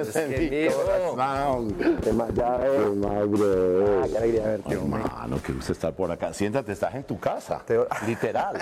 [0.00, 1.74] Ese es mi corazón.
[2.02, 2.70] ¿Qué más llaves?
[2.72, 4.00] ¿Qué más, bro?
[4.02, 4.72] Ah, qué alegría verte.
[4.74, 6.32] Hermano, qué gusto estar por acá.
[6.32, 7.62] Siéntate, estás en tu casa.
[7.64, 8.56] Te- Literal.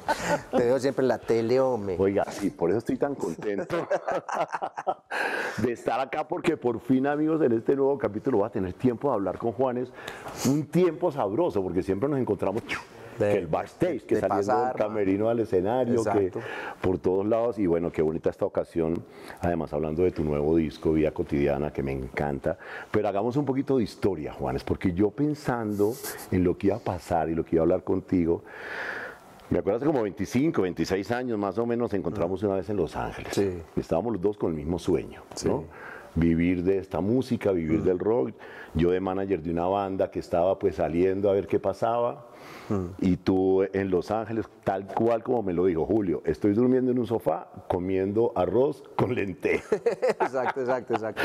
[0.50, 1.96] Te veo siempre en la tele, hombre.
[1.98, 3.76] Oiga, sí, por eso estoy tan contento
[5.58, 9.08] de estar acá, porque por fin, amigos, en este nuevo capítulo voy a tener tiempo
[9.08, 9.88] de hablar con Juanes.
[10.48, 12.62] Un tiempo sabroso, porque siempre nos encontramos.
[13.18, 16.32] De- que el backstage, que de saliendo pasar, del camerino al escenario, que
[16.80, 17.58] por todos lados.
[17.58, 19.02] Y bueno, qué bonita esta ocasión.
[19.40, 22.58] Además, hablando de tu nuevo disco, Vida Cotidiana, que me encanta.
[22.90, 25.92] Pero hagamos un poquito de historia, Juanes, porque yo pensando
[26.30, 28.42] en lo que iba a pasar y lo que iba a hablar contigo.
[29.48, 32.76] Me acuerdo hace como 25, 26 años más o menos, nos encontramos una vez en
[32.76, 33.32] Los Ángeles.
[33.32, 33.62] Sí.
[33.76, 35.48] Estábamos los dos con el mismo sueño, Sí.
[35.48, 35.64] ¿no?
[36.16, 38.32] Vivir de esta música, vivir del rock.
[38.74, 42.26] Yo de manager de una banda que estaba pues saliendo a ver qué pasaba.
[43.00, 46.98] Y tú en Los Ángeles, tal cual como me lo dijo Julio, estoy durmiendo en
[46.98, 49.72] un sofá comiendo arroz con lentejas.
[50.20, 51.22] exacto, exacto, exacto.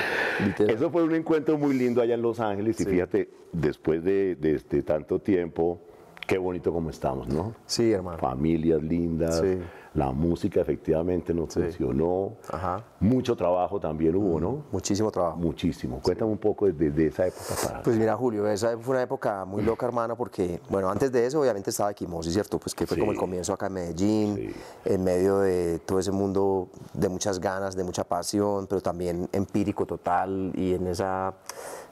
[0.68, 4.56] Eso fue un encuentro muy lindo allá en Los Ángeles y fíjate, después de, de
[4.56, 5.82] este tanto tiempo,
[6.28, 7.54] qué bonito como estamos, ¿no?
[7.66, 8.18] Sí, hermano.
[8.18, 9.60] familias lindas, Sí.
[9.94, 12.82] la música efectivamente nos funcionó, Ajá.
[13.02, 14.64] mucho trabajo también hubo, ¿no?
[14.72, 15.36] Muchísimo trabajo.
[15.38, 16.00] Muchísimo.
[16.02, 19.44] Cuéntame un poco desde de esa época para Pues mira, Julio, esa fue una época
[19.44, 22.58] muy loca, hermano, porque, bueno, antes de eso obviamente estaba Equimosis, ¿cierto?
[22.60, 23.20] Pues que fue como el Sí.
[23.20, 24.56] comienzo acá en Medellín, Sí.
[24.86, 29.86] en medio de todo ese mundo de muchas ganas, de mucha pasión, pero también empírico
[29.86, 31.34] total y en esa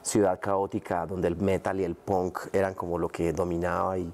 [0.01, 4.09] ciudad caótica donde el metal y el punk eran como lo que dominaba y,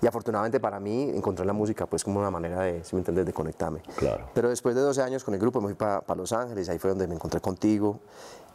[0.00, 3.26] y afortunadamente para mí encontré la música pues como una manera de, si me entiendes,
[3.26, 3.80] de conectarme.
[3.96, 4.28] Claro.
[4.34, 6.90] Pero después de 12 años con el grupo me fui para Los Ángeles, ahí fue
[6.90, 7.98] donde me encontré contigo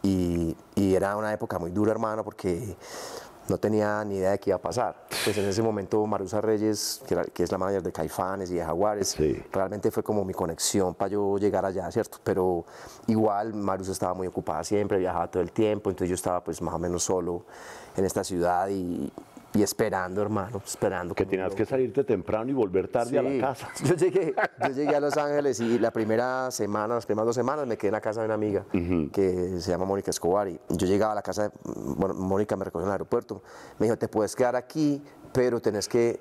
[0.01, 2.75] y, y era una época muy dura, hermano, porque
[3.49, 4.95] no tenía ni idea de qué iba a pasar.
[5.25, 8.55] Pues en ese momento Marusa Reyes, que, era- que es la manager de Caifanes y
[8.55, 9.43] de Jaguares, Sí.
[9.51, 12.19] realmente fue como mi conexión para yo llegar allá, ¿cierto?
[12.23, 12.63] Pero
[13.07, 16.73] igual Marusa estaba muy ocupada siempre, viajaba todo el tiempo, entonces yo estaba pues más
[16.73, 17.43] o menos solo
[17.97, 19.11] en esta ciudad y,
[19.53, 21.13] y esperando, hermano, esperando.
[21.13, 23.69] que tenías que salirte temprano y volver tarde a la casa.
[23.83, 27.67] Yo llegué, yo llegué a Los Ángeles y la primera semana, las primeras dos semanas
[27.67, 30.87] me quedé en la casa de una amiga que se llama Mónica Escobar y yo
[30.87, 33.43] llegaba a la casa, de, bueno, Mónica me recogió en el aeropuerto,
[33.79, 36.19] me dijo, te puedes quedar aquí, pero tenés que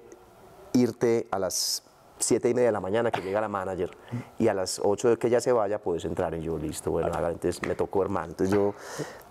[0.75, 1.83] irte a las
[2.23, 3.91] siete y media de la mañana que llega la manager
[4.39, 6.35] y a las 8 de que ella se vaya puedes entrar.
[6.35, 8.75] Y yo listo, bueno, entonces me tocó hermano, entonces yo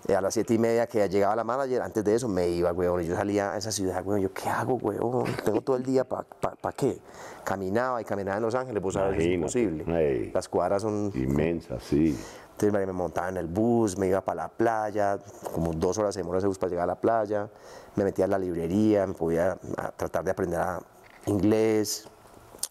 [0.07, 2.72] eh, a las siete y media que llegaba la manager, antes de eso me iba,
[2.72, 5.84] weón, y yo salía a esa ciudad, weón, yo qué hago, weón, tengo todo el
[5.84, 7.00] día para pa, pa qué,
[7.44, 12.18] caminaba y caminaba en Los Ángeles, vos sabes, es imposible, las cuadras son Inmensa, sí.
[12.51, 15.18] entonces me me montaba en el bus, me iba para la playa,
[15.53, 17.50] como dos horas de demora ese bus para llegar a la playa,
[17.96, 20.81] me metía en la librería, me podía a, tratar de aprender a-
[21.28, 22.07] inglés.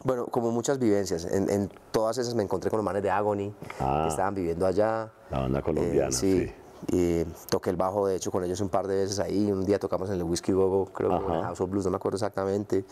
[0.02, 1.24] Bueno, como muchas vivencias.
[1.26, 4.02] En, en todas esas me encontré con los manes de Agony, Ah.
[4.04, 5.10] que estaban viviendo allá.
[5.30, 6.52] La banda colombiana, Eh, sí.
[6.88, 9.50] Y toqué el bajo, de hecho, con ellos un par de veces ahí.
[9.50, 11.42] Un día tocamos en el Whiskey Gogo, creo que en.
[11.42, 12.84] House of Blues, no me acuerdo exactamente.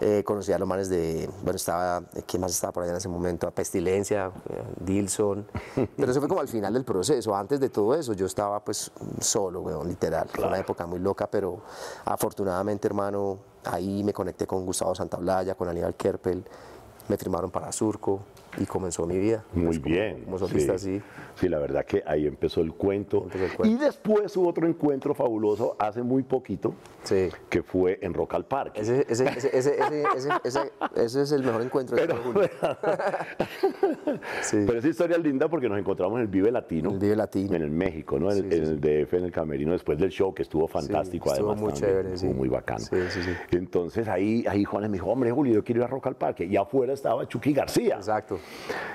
[0.00, 1.28] Eh, conocí a los manes de.
[1.42, 2.02] Bueno, estaba.
[2.26, 3.46] ¿Quién más estaba por allá en ese momento?
[3.46, 5.46] A Pestilencia, eh, Dilson.
[5.96, 7.34] Pero eso fue como al final del proceso.
[7.34, 10.28] Antes de todo eso, yo estaba pues solo, weón, literal.
[10.28, 11.60] Fue una época muy loca, pero
[12.04, 16.44] afortunadamente, hermano, ahí me conecté con Gustavo Santaolalla, con Aníbal Kerpel.
[17.08, 18.20] Me firmaron para Surco
[18.58, 19.44] y comenzó mi vida.
[19.52, 20.24] Muy Pues, como- bien.
[20.24, 21.00] Como solista, sí.
[21.36, 23.22] Sí, la verdad que ahí empezó el cuento.
[23.24, 23.74] Empezó el cuento.
[23.76, 26.74] Y después hubo otro encuentro fabuloso hace muy poquito,
[27.04, 27.28] Sí.
[27.48, 28.80] que fue en Rock al Parque.
[28.80, 32.50] Ese, ese, ese, ese, ese, ese, ese- ese es el mejor encuentro de Pero, Julio.
[34.42, 34.58] Sí.
[34.66, 36.90] pero esa historia es linda porque nos encontramos en el Vive Latino.
[36.90, 37.54] El Vive Latino.
[37.54, 38.30] En el México, ¿no?
[38.30, 41.30] En, el- sí, en el DF, en el Camerino, después del show, que estuvo fantástico
[41.32, 41.60] estuvo además.
[41.62, 42.80] muy también, chévere, estuvo muy bacano.
[42.80, 43.30] Sí, sí, sí.
[43.56, 46.44] Entonces ahí, ahí Juanes me dijo, hombre, Julio, yo quiero ir a Rock al Parque.
[46.44, 47.96] Y afuera estaba Chucky García.
[47.96, 48.38] Exacto.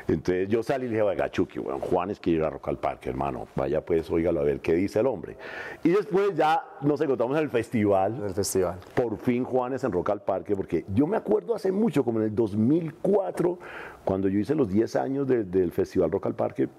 [0.07, 2.77] Entonces yo salí y le dije, oiga, Chucky, bueno, Juanes quiere ir a Rock al
[2.77, 3.47] Parque, hermano.
[3.55, 5.35] Vaya pues, óigalo a ver qué dice el hombre.
[5.83, 8.15] Y después ya nos encontramos en el festival.
[8.17, 8.77] En el festival.
[8.93, 12.25] Por fin Juanes en Rock al Parque, porque yo me acuerdo hace mucho, como en
[12.25, 13.57] el 2004,
[14.03, 16.69] cuando yo hice los 10 años de- del Festival Rock al Parque,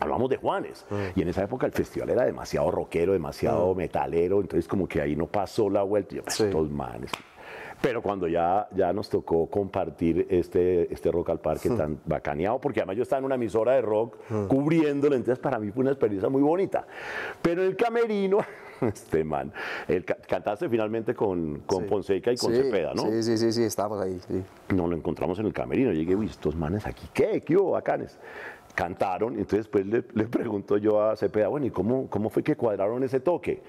[0.00, 0.86] hablamos de Juanes.
[1.16, 5.16] Y en esa época el festival era demasiado rockero, demasiado metalero, entonces como que ahí
[5.16, 6.14] no pasó la vuelta.
[6.14, 6.44] Y yo, pues, Sí.
[6.44, 7.10] estos manes.
[7.82, 12.78] Pero cuando ya, ya nos tocó compartir este, este Rock al Parque tan bacaneado, porque
[12.80, 16.28] además yo estaba en una emisora de rock cubriéndolo, entonces para mí fue una experiencia
[16.28, 16.86] muy bonita.
[17.42, 18.38] Pero el camerino,
[18.80, 19.52] este man,
[19.88, 21.88] el, cantaste finalmente con, con Sí.
[21.88, 23.02] Fonseca y con Sí, Cepeda, ¿no?
[23.02, 24.20] Sí, sí, sí, sí, estábamos ahí.
[24.28, 24.42] Sí.
[24.74, 25.92] Nos lo encontramos en el camerino.
[25.92, 27.40] Llegué, uy, estos manes aquí, ¿qué?
[27.40, 28.16] ¿Qué hubo, bacanes?
[28.76, 32.54] Cantaron, entonces después le, le pregunto yo a Cepeda, bueno, ¿y cómo, cómo fue que
[32.54, 33.60] cuadraron ese toque?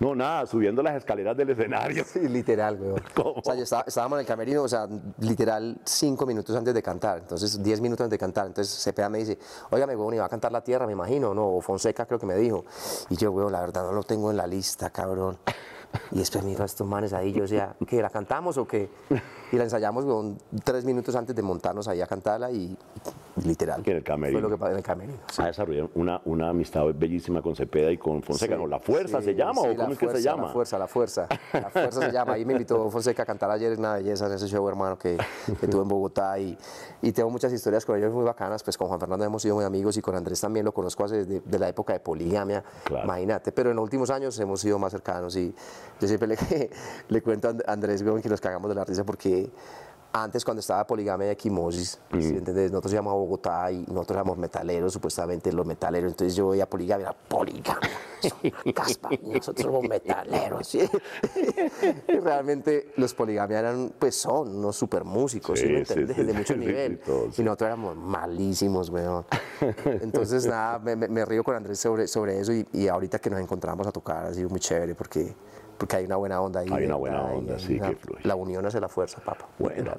[0.00, 2.04] No, nada, subiendo las escaleras del escenario.
[2.04, 3.02] Sí, literal, weón.
[3.38, 4.86] O sea, yo estaba, estábamos en el camerino, o sea,
[5.20, 8.46] literal cinco minutos antes de cantar, entonces diez minutos antes de cantar.
[8.46, 9.38] Entonces Cepeda me dice,
[9.70, 11.48] oígame, weón, iba a cantar La Tierra, me imagino, ¿no?
[11.48, 12.64] O Fonseca creo que me dijo.
[13.10, 15.38] Y yo, weón, la verdad no lo tengo en la lista, cabrón.
[16.12, 18.90] Y después miro a estos manes ahí, yo decía, ¿qué, la cantamos o qué?
[19.52, 22.76] Y la ensayamos con tres minutos antes de montarnos ahí a cantarla y,
[23.44, 23.82] literal.
[23.84, 24.40] En el camerino.
[24.40, 25.18] Fue lo que pasó en el camerino.
[25.30, 25.42] sí.
[25.42, 25.52] Ah,
[25.94, 28.54] una, una amistad bellísima con Cepeda y con Fonseca.
[28.54, 28.66] Sí, ¿no?
[28.66, 30.42] ¿La Fuerza sí, se llama o cómo es que se fuerza, llama?
[30.46, 31.28] La fuerza, la fuerza.
[31.52, 32.32] La fuerza se llama.
[32.34, 35.16] Ahí me invitó Fonseca a cantar ayer, es una belleza en ese show, hermano, que,
[35.60, 36.38] que tuve en Bogotá.
[36.38, 36.56] Y,
[37.02, 38.62] y tengo muchas historias con ellos muy bacanas.
[38.62, 41.24] Pues con Juan Fernando hemos sido muy amigos y con Andrés también lo conozco hace
[41.24, 42.62] desde de la época de poligamia.
[42.84, 43.04] Claro.
[43.04, 43.52] Imagínate.
[43.52, 45.36] Pero en los últimos años hemos sido más cercanos.
[45.36, 45.54] Y
[46.00, 46.36] yo siempre le,
[47.08, 49.37] le cuento a Andrés weón, que nos cagamos de la risa porque
[50.10, 55.52] antes cuando estaba poligamia y equimosis, nosotros íbamos a Bogotá y nosotros éramos metaleros, supuestamente
[55.52, 57.90] los metaleros, entonces yo veía poligamia, era poligamia,
[58.74, 60.80] caspa, nosotros somos metaleros, ¿sí?
[62.08, 66.16] y realmente los poligamia eran, pues son unos super músicos, ¿sí, Sí, me sí, entiendes?
[66.16, 67.00] sí, de mucho nivel,
[67.36, 69.26] y nosotros éramos malísimos, weón.
[69.84, 73.86] Entonces nada, me río con Andrés sobre, sobre eso y, y ahorita que nos encontramos
[73.86, 75.34] a tocar ha sido muy chévere porque...
[75.78, 76.68] Porque hay una buena onda ahí.
[76.72, 78.20] Hay una buena onda, sí, una- que fluye.
[78.24, 79.46] La unión hace la fuerza, papá.
[79.58, 79.92] Bueno,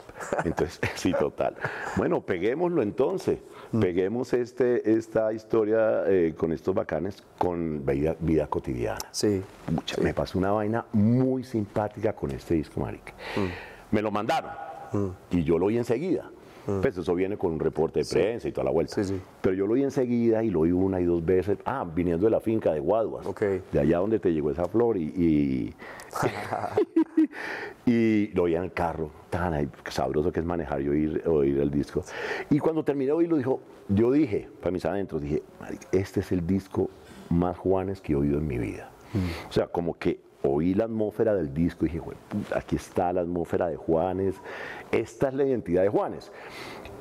[0.44, 1.56] entonces, sí, total.
[1.96, 3.40] Bueno, peguémoslo entonces.
[3.72, 3.80] Mm.
[3.80, 9.00] Peguemos este, esta historia eh, con estos bacanes con vida, vida cotidiana.
[9.12, 9.42] Sí.
[9.72, 13.14] Mucha- Me pasó una vaina muy simpática con este disco, marica.
[13.38, 13.96] Mm.
[13.96, 14.52] Me lo mandaron
[15.32, 16.30] y yo lo oí enseguida.
[16.81, 18.95] Pues eso viene con un reporte de prensa y toda la vuelta.
[18.95, 19.21] Sí, sí.
[19.42, 21.57] Pero yo lo oí enseguida y lo oí una y dos veces.
[21.66, 23.25] Ah, viniendo de la finca de Guaduas.
[23.25, 23.42] Ok.
[23.71, 25.04] De allá donde te llegó esa flor y...
[25.04, 25.74] y
[27.86, 31.71] y lo oía en el carro, tan sabroso que es manejar y oír, oír el
[31.71, 32.04] disco.
[32.50, 36.31] Y cuando terminé de oírlo, dijo, yo dije, para mis adentros, dije, "Marica, este es
[36.31, 36.89] el disco
[37.30, 38.92] más Juanes que he oído en mi vida.
[39.50, 43.12] O sea, como que oí la atmósfera del disco y dije, "Jue puta, aquí está
[43.12, 44.36] la atmósfera de Juanes,
[44.91, 46.31] esta es la identidad de Juanes.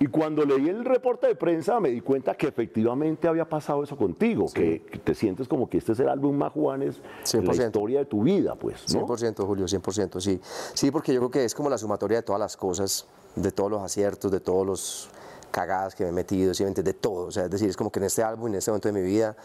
[0.00, 3.96] Y cuando leí el reporte de prensa me di cuenta que efectivamente había pasado eso
[3.96, 7.00] contigo, que, que te sientes como que este es el álbum más Juanes
[7.32, 7.67] de la 100%.
[7.67, 9.06] historia de tu vida, pues, ¿no?
[9.06, 10.40] 100%, Julio, 100%, sí.
[10.75, 13.70] Sí, porque yo creo que es como la sumatoria de todas las cosas, de todos
[13.70, 15.11] los aciertos, de todos los
[15.50, 16.64] cagadas que me he metido, ¿sí?
[16.64, 17.26] De todo.
[17.26, 19.02] O sea, es decir, es como que en este álbum, en este momento de mi
[19.02, 19.37] vida,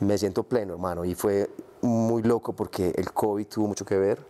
[0.00, 1.04] me siento pleno, hermano.
[1.04, 1.48] Y fue
[1.84, 4.24] muy loco porque el COVID tuvo mucho que ver.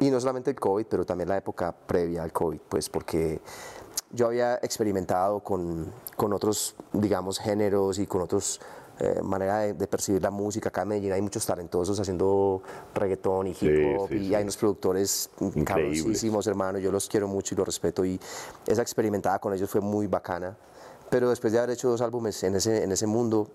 [0.00, 3.40] Y no solamente el COVID, pero también la época previa al COVID, pues porque
[4.10, 8.60] yo había experimentado con, con otros, digamos, géneros y con otros
[8.98, 10.68] eh, manera de, de percibir la música.
[10.70, 12.62] Acá en Medellín hay muchos talentosos haciendo
[12.94, 14.34] reggaetón y hip Sí, hop sí, y sí.
[14.34, 15.30] hay unos productores
[15.64, 16.78] cabroncísimos, hermano.
[16.78, 18.18] Yo los quiero mucho y los respeto y
[18.66, 20.56] esa experimentada con ellos fue muy bacana.
[21.10, 23.48] Pero después de haber hecho dos álbumes en ese, en ese mundo,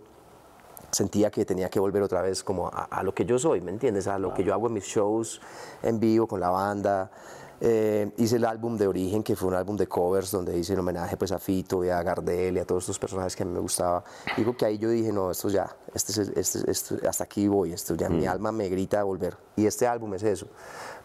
[0.92, 3.72] sentía que tenía que volver otra vez como a, a lo que yo soy, ¿me
[3.72, 4.08] entiendes?
[4.08, 5.42] A lo que yo hago en mis shows
[5.84, 7.12] en vivo con la banda.
[7.60, 10.80] Eh, hice el álbum de Origen, que fue un álbum de covers donde hice el
[10.80, 13.52] homenaje pues, a Fito y a Gardel y a todos estos personajes que a mí
[13.52, 14.04] me gustaba.
[14.38, 17.96] Digo que ahí yo dije, no, esto ya, este este, este- hasta aquí voy, esto
[17.96, 19.36] ya, mi alma me grita a volver.
[19.56, 20.48] Y este álbum es eso.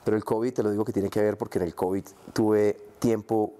[0.04, 2.04] Pero el COVID, te lo digo que tiene que ver porque en el COVID
[2.34, 3.54] tuve tiempo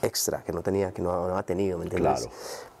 [0.00, 2.20] extra que no tenía, que no, no había tenido, ¿me entiendes?
[2.28, 2.36] Claro.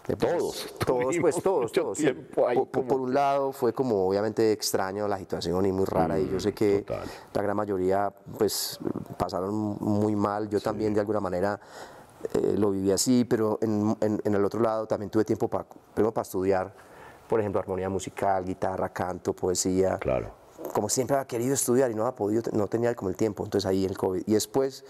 [0.06, 1.98] Le puse- Todos todos, pues todos, todos.
[1.98, 2.12] sí.
[2.12, 6.18] Por, por- como por un lado fue como obviamente extraño la situación y muy rara
[6.18, 7.08] y yo sé que Mm, total.
[7.32, 8.78] la gran mayoría pues
[9.16, 11.58] pasaron muy mal, yo también de alguna manera
[12.34, 15.64] eh, lo viví así, pero en, en- en el otro lado también tuve tiempo para,
[15.94, 16.72] primero para estudiar,
[17.28, 20.30] por ejemplo, armonía musical, guitarra, canto, poesía, Claro.
[20.74, 23.66] como siempre había querido estudiar y no había podido, no tenía como el tiempo, entonces
[23.66, 24.22] ahí el COVID.
[24.26, 24.84] Y después,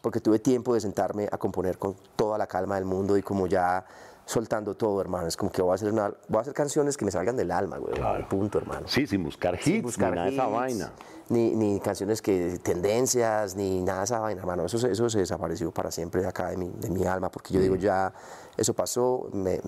[0.00, 3.46] porque tuve tiempo de sentarme a componer con toda la calma del mundo y como
[3.46, 3.84] ya
[4.26, 7.04] soltando todo, hermano, es como que voy a hacer, una, voy a hacer canciones que
[7.04, 8.26] me salgan del alma, güey, Claro.
[8.28, 8.86] punto, hermano.
[8.88, 10.92] Sí, sin buscar hits, Sin buscar de esa hits, vaina.
[11.30, 14.66] Ni, ni canciones que tendencias, ni nada de esa vaina, hermano.
[14.66, 17.60] Eso, eso se desapareció para siempre de acá, de mi, de mi alma, porque yo
[17.60, 17.62] Mm.
[17.62, 18.12] digo, ya
[18.58, 19.60] eso pasó, me-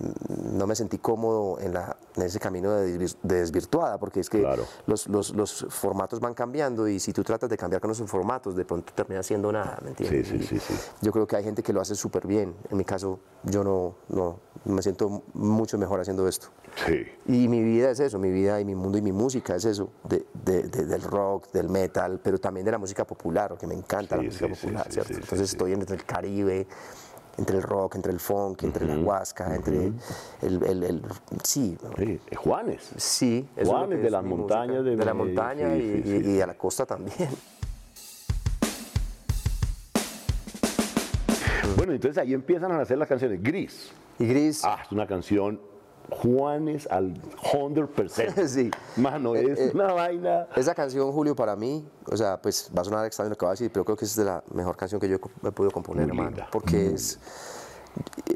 [0.52, 4.28] no me sentí cómodo en, la, en ese camino de, desvir- de desvirtuada, porque es
[4.28, 4.64] que Claro.
[4.86, 8.54] los, los, los formatos van cambiando y si tú tratas de cambiar con esos formatos,
[8.54, 10.28] de pronto terminas siendo nada, ¿me entiendes?
[10.28, 10.75] Sí, sí, sí, sí.
[11.00, 12.54] Yo creo que hay gente que lo hace súper bien.
[12.70, 16.48] En mi caso, yo no, no me siento mucho mejor haciendo esto.
[16.86, 17.06] Sí.
[17.26, 19.88] Y mi vida es eso, mi vida y mi mundo y mi música es eso,
[20.04, 23.74] de, de- de- del rock, del metal, pero también de la música popular, porque me
[23.74, 25.12] encanta Sí, la música sí, popular, ¿cierto?
[25.14, 26.66] Entonces estoy entre el Caribe,
[27.38, 29.92] entre el rock, entre el funk, entre la huasca, entre
[30.42, 31.02] el, el- el-
[31.44, 32.90] Sí, Sí, eh, Juanes.
[32.96, 33.46] sí.
[33.64, 36.54] Juanes, que de las montañas de de la montaña sí, y, sí, y- a la
[36.56, 37.28] costa también.
[41.76, 43.42] Bueno, entonces ahí empiezan a nacer las canciones.
[43.42, 43.92] Gris.
[44.18, 45.60] Y Gris, Ah, es una canción
[46.10, 48.46] Juanes al 100%.
[48.48, 48.70] Sí.
[48.96, 50.46] Mano, Eh, es eh, una vaina.
[50.56, 53.50] Esa canción, Julio, para mí, o sea, pues va a sonar extraño lo que voy
[53.50, 56.06] a decir, pero creo que es de la mejor canción que yo he podido componer,
[56.12, 56.46] Muy hermano.
[56.52, 57.18] Porque es,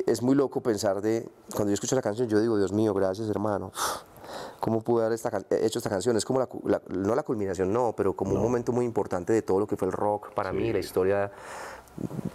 [0.06, 1.28] es muy loco pensar de.
[1.54, 3.72] Cuando yo escucho la canción, yo digo, Dios mío, gracias, hermano.
[4.60, 6.16] ¿Cómo pude haber esta, can- hecho esta canción?
[6.16, 9.42] Es como la, la- no la culminación, no, pero como un momento muy importante de
[9.42, 11.32] todo lo que fue el rock para mí, la historia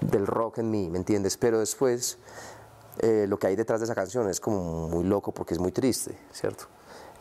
[0.01, 1.37] del rock en mí, ¿me entiendes?
[1.37, 2.17] Pero después,
[2.99, 5.71] eh, lo que hay detrás de esa canción es como muy loco porque es muy
[5.71, 6.65] triste, ¿cierto?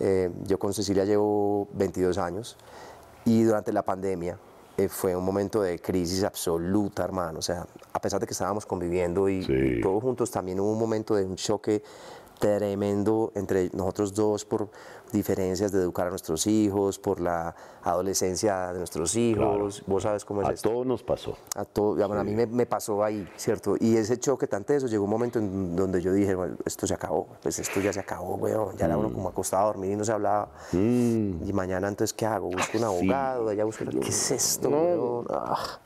[0.01, 2.57] Eh, yo con Cecilia llevo 22 años
[3.25, 4.39] y durante la pandemia
[4.77, 7.39] eh, fue un momento de crisis absoluta, hermano.
[7.39, 9.53] O sea, a pesar de que estábamos conviviendo y, Sí.
[9.53, 11.83] y todos juntos, también hubo un momento de un choque
[12.45, 14.69] tremendo entre nosotros dos por
[15.13, 19.83] diferencias de educar a nuestros hijos, por la adolescencia de nuestros hijos.
[19.87, 20.69] Vos sabes cómo es A esto.
[20.69, 21.39] todos nos pasó.
[21.57, 23.77] A, todo, digamos, a mí me, me pasó ahí, ¿cierto?
[23.81, 26.93] Y ese choque tan teso, llegó un momento en donde yo dije, bueno, esto se
[26.93, 28.77] acabó, pues esto ya se acabó, weón.
[28.77, 30.51] Ya era uno como acostado a dormir y no se hablaba.
[30.73, 32.51] Y mañana, entonces, ¿qué hago?
[32.51, 33.85] Busco un abogado, allá busco...
[33.87, 35.27] ¿Qué es esto, weón?
[35.31, 35.81] Ah.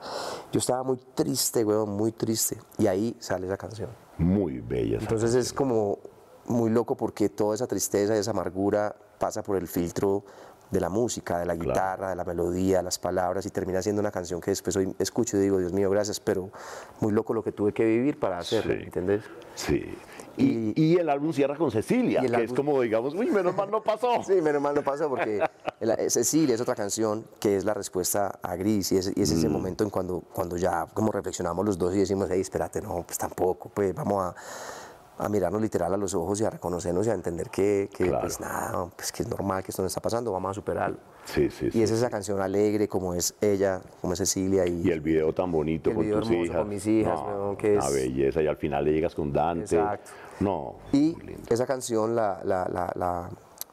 [0.51, 2.59] Yo estaba muy triste, weón, muy triste.
[2.79, 3.91] Y ahí sale esa canción.
[4.17, 4.97] Muy bella.
[4.97, 5.99] esa Entonces es como
[6.49, 10.25] muy loco porque toda esa tristeza y esa amargura pasa por el filtro
[10.71, 14.11] de la música, de la guitarra, de la melodía, las palabras y termina siendo una
[14.11, 16.51] canción que después hoy escucho y digo, Dios mío, gracias, pero
[17.01, 18.81] muy loco lo que tuve que vivir para hacerlo, Sí.
[18.83, 19.23] ¿entendés?
[19.55, 19.97] Sí.
[20.37, 23.71] Y, y el álbum cierra con Cecilia, que es álbum- como, digamos, uy, menos mal
[23.71, 24.23] no pasó.
[24.27, 25.43] Sí, menos mal no pasó porque
[25.81, 29.31] eh, Cecilia es otra canción que es la respuesta a Gris y es, y es
[29.31, 33.03] ese momento en cuando, cuando ya como reflexionamos los dos y decimos, hey, espérate, no,
[33.05, 34.35] pues tampoco, pues vamos a,
[35.19, 38.21] a mirarnos literal a los ojos y a reconocernos y a entender que, que, Claro.
[38.23, 40.97] pues nada, pues que es normal que esto no está pasando, vamos a superarlo.
[41.25, 41.79] Sí, sí, sí.
[41.79, 45.33] Y es esa canción alegre como es ella, como es Cecilia y, Y el video
[45.35, 46.59] tan bonito El con video tus hermoso hijas.
[46.59, 48.43] con mis hijas, No, que Una es- belleza.
[48.43, 49.77] Y al final le llegas con Dante.
[49.77, 50.11] Exacto.
[50.41, 50.77] No.
[50.93, 51.17] Y
[51.51, 53.29] esa canción la, la, la, la-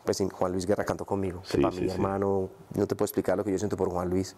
[0.05, 1.41] pues Juan Luis Guerra cantó conmigo.
[1.41, 1.95] que Sí, para sí, mi sí.
[1.95, 4.35] hermano, no te puedo explicar lo que yo siento por Juan Luis.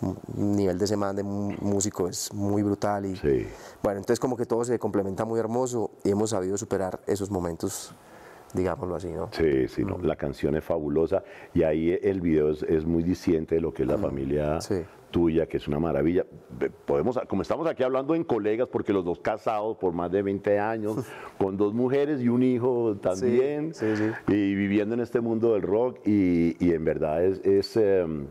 [0.00, 0.16] Un
[0.56, 3.04] nivel de ese man de músico es muy brutal.
[3.06, 3.46] Y, Sí.
[3.82, 7.94] Bueno, entonces como que todo se complementa muy hermoso y hemos sabido superar esos momentos,
[8.54, 9.28] digámoslo así, ¿no?
[9.32, 11.22] Sí, sí, no, la canción es fabulosa
[11.54, 14.60] y ahí el video es, es muy disciente de lo que es la familia Mm,
[14.62, 14.82] Sí.
[15.10, 16.24] Tuya, que es una maravilla.
[16.86, 20.58] Podemos, como estamos aquí hablando en colegas, porque los dos casados por más de 20
[20.58, 20.96] años,
[21.38, 24.10] con dos mujeres y un hijo también, sí, sí.
[24.28, 27.40] y viviendo en este mundo del rock, y, y en verdad es...
[27.44, 28.26] es, em,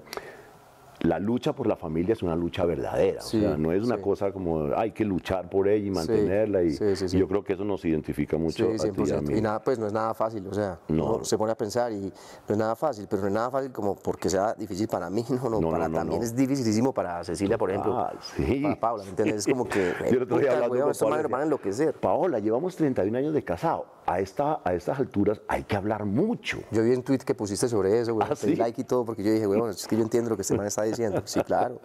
[1.02, 3.96] la lucha por la familia es una lucha verdadera, Sí, o sea, no es una
[3.96, 4.02] sí.
[4.02, 7.64] cosa como hay que luchar por ella y mantenerla, y, sí, yo creo que eso
[7.64, 9.22] nos identifica mucho Sí, a ti y a 100%.
[9.32, 9.38] mí.
[9.38, 11.16] Y nada, pues no es nada fácil, o sea, No.
[11.16, 12.12] uno se pone a pensar y no
[12.50, 15.50] es nada fácil, pero no es nada fácil como porque sea difícil para mí, no,
[15.50, 19.10] no, No, para no, también es dificilísimo para Cecilia, por ejemplo, Ah, para Paula, ¿me
[19.12, 19.36] entiendes?
[19.38, 21.94] Es como que, Yo puta, weón, Paola, manes van a enloquecer.
[21.94, 23.86] Paola, llevamos 31 años de casado.
[24.06, 26.58] A, esta, a estas alturas hay que hablar mucho.
[26.72, 29.32] Yo vi un tweet que pusiste sobre eso, güey, ¿Ah, like y todo, porque yo
[29.32, 31.22] dije, weón, es que yo entiendo lo que este man está diciendo.
[31.26, 31.80] Sí, claro.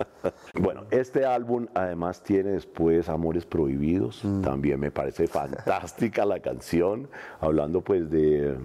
[0.61, 4.25] Bueno, este álbum además tiene después Amores Prohibidos.
[4.25, 4.42] Mm.
[4.42, 7.08] También me parece fantástica la canción.
[7.40, 8.56] Hablando pues de...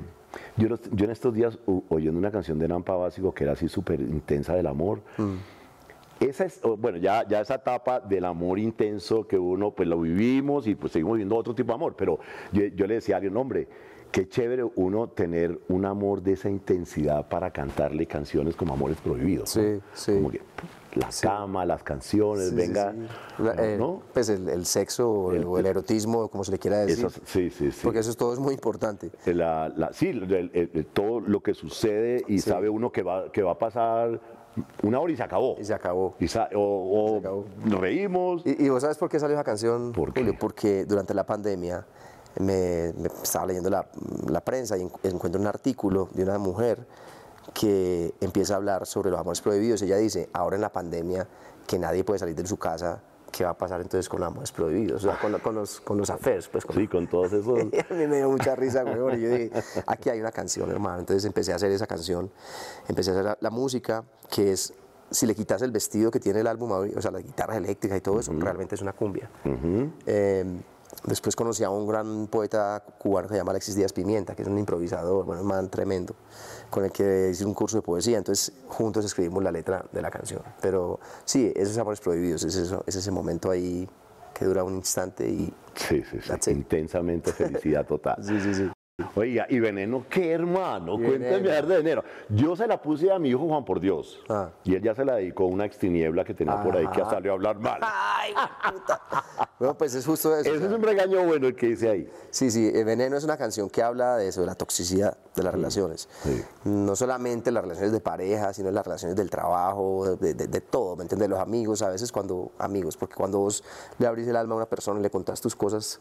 [0.57, 1.57] Yo, yo en estos días
[1.89, 5.01] oyendo una canción de Nampa Básico que era así súper intensa del amor.
[5.17, 5.35] Mm.
[6.19, 10.67] Esa es, bueno, ya, ya esa etapa del amor intenso que uno pues lo vivimos
[10.67, 12.19] y pues seguimos viviendo otro tipo de amor, pero
[12.51, 13.69] yo, yo le decía a alguien, hombre,
[14.11, 19.55] qué chévere uno tener un amor de esa intensidad para cantarle canciones como Amores Prohibidos.
[19.55, 19.63] ¿no?
[19.63, 20.13] Sí, sí.
[20.15, 20.41] Como que
[20.95, 23.43] la cama, las canciones, Sí, venga, sí.
[23.43, 24.01] La- eh, ¿no?
[24.11, 27.07] Pues el, el sexo o el, o el erotismo, como se le quiera decir.
[27.25, 27.79] Sí, sí, sí.
[27.83, 29.11] Porque eso es todo es muy importante.
[29.25, 33.51] La- la- sí, el- todo lo que sucede y sabe uno que va, que va
[33.51, 34.19] a pasar
[34.81, 35.55] una hora y se acabó.
[35.59, 36.15] Y se acabó.
[36.19, 37.45] Y sa- o o Se acabó.
[37.63, 38.41] nos reímos.
[38.43, 40.21] ¿Y, y vos sabes por qué salió esa canción, ¿Por qué?
[40.21, 40.35] Julio?
[40.39, 41.85] Porque durante la pandemia
[42.37, 43.85] me, me estaba leyendo la,
[44.27, 46.85] la prensa y en- encuentro un artículo de una mujer
[47.53, 49.81] que empieza a hablar sobre los amores prohibidos.
[49.81, 51.27] Ella dice, ahora en la pandemia,
[51.67, 54.51] que nadie puede salir de su casa, ¿qué va a pasar entonces con los amores
[54.51, 55.03] prohibidos?
[55.03, 56.65] O sea, con, con los, con los affairs, pues.
[56.65, 57.59] Con Sí, con todos esos.
[57.89, 59.19] a mí me dio mucha risa, güey.
[59.19, 59.51] Y yo dije,
[59.87, 60.99] aquí hay una canción, hermano.
[60.99, 62.31] Entonces empecé a hacer esa canción,
[62.87, 64.73] empecé a hacer la, la música, que es,
[65.11, 68.01] si le quitas el vestido que tiene el álbum, o sea, las guitarras eléctricas y
[68.01, 69.29] todo eso, realmente es una cumbia.
[70.05, 70.45] Eh,
[71.05, 74.47] después conocí a un gran poeta cubano que se llama Alexis Díaz Pimienta, que es
[74.47, 76.15] un improvisador, bueno, un man tremendo,
[76.69, 78.17] con el que hice un curso de poesía.
[78.17, 80.41] Entonces, juntos escribimos la letra de la canción.
[80.61, 83.87] Pero sí, esos amores prohibidos, es, eso, es ese momento ahí
[84.33, 86.51] que dura un instante y Sí, sí, sí.
[86.51, 88.17] Intensamente felicidad total.
[88.23, 88.69] Sí, sí, sí.
[89.15, 90.97] Oiga, y Veneno, ¿qué hermano?
[90.97, 91.19] Ver
[91.65, 92.03] de Veneno.
[92.29, 94.21] Yo se la puse a mi hijo Juan por Dios.
[94.29, 94.49] Ah.
[94.63, 97.31] Y él ya se la dedicó a una extiniebla que tenía por ahí que salió
[97.31, 97.79] a hablar mal.
[97.81, 98.33] Ay,
[98.71, 99.01] puta.
[99.59, 100.53] Bueno, pues es justo eso.
[100.53, 102.09] Ese es un regaño bueno el que dice ahí.
[102.29, 105.43] Sí, sí, El Veneno es una canción que habla de eso, de la toxicidad de
[105.43, 106.07] las relaciones.
[106.23, 106.41] sí.
[106.63, 110.95] No solamente las relaciones de pareja, sino las relaciones del trabajo, de, de- de todo,
[110.95, 111.27] ¿me entiendes?
[111.29, 113.61] Los amigos, a veces cuando, amigos, porque cuando vos
[113.97, 115.99] le abrís el alma a una persona y le contás tus cosas,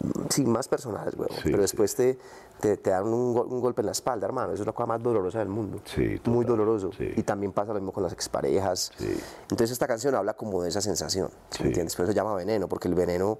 [0.00, 1.62] mm, sí, más personales, güey, Sí, pero sí.
[1.62, 2.18] después te,
[2.60, 4.86] te, te dan un, gol- un golpe en la espalda, hermano, eso es la cosa
[4.86, 5.80] más dolorosa del mundo.
[5.84, 6.90] Sí, total, Muy doloroso.
[6.96, 7.10] sí.
[7.16, 8.92] Y también pasa lo mismo con las exparejas.
[8.98, 9.18] Sí.
[9.42, 11.62] Entonces esta canción habla como de esa sensación, ¿sí Sí.
[11.62, 11.96] ¿me entiendes?
[11.96, 13.38] Por eso se llama veneno, porque el veneno,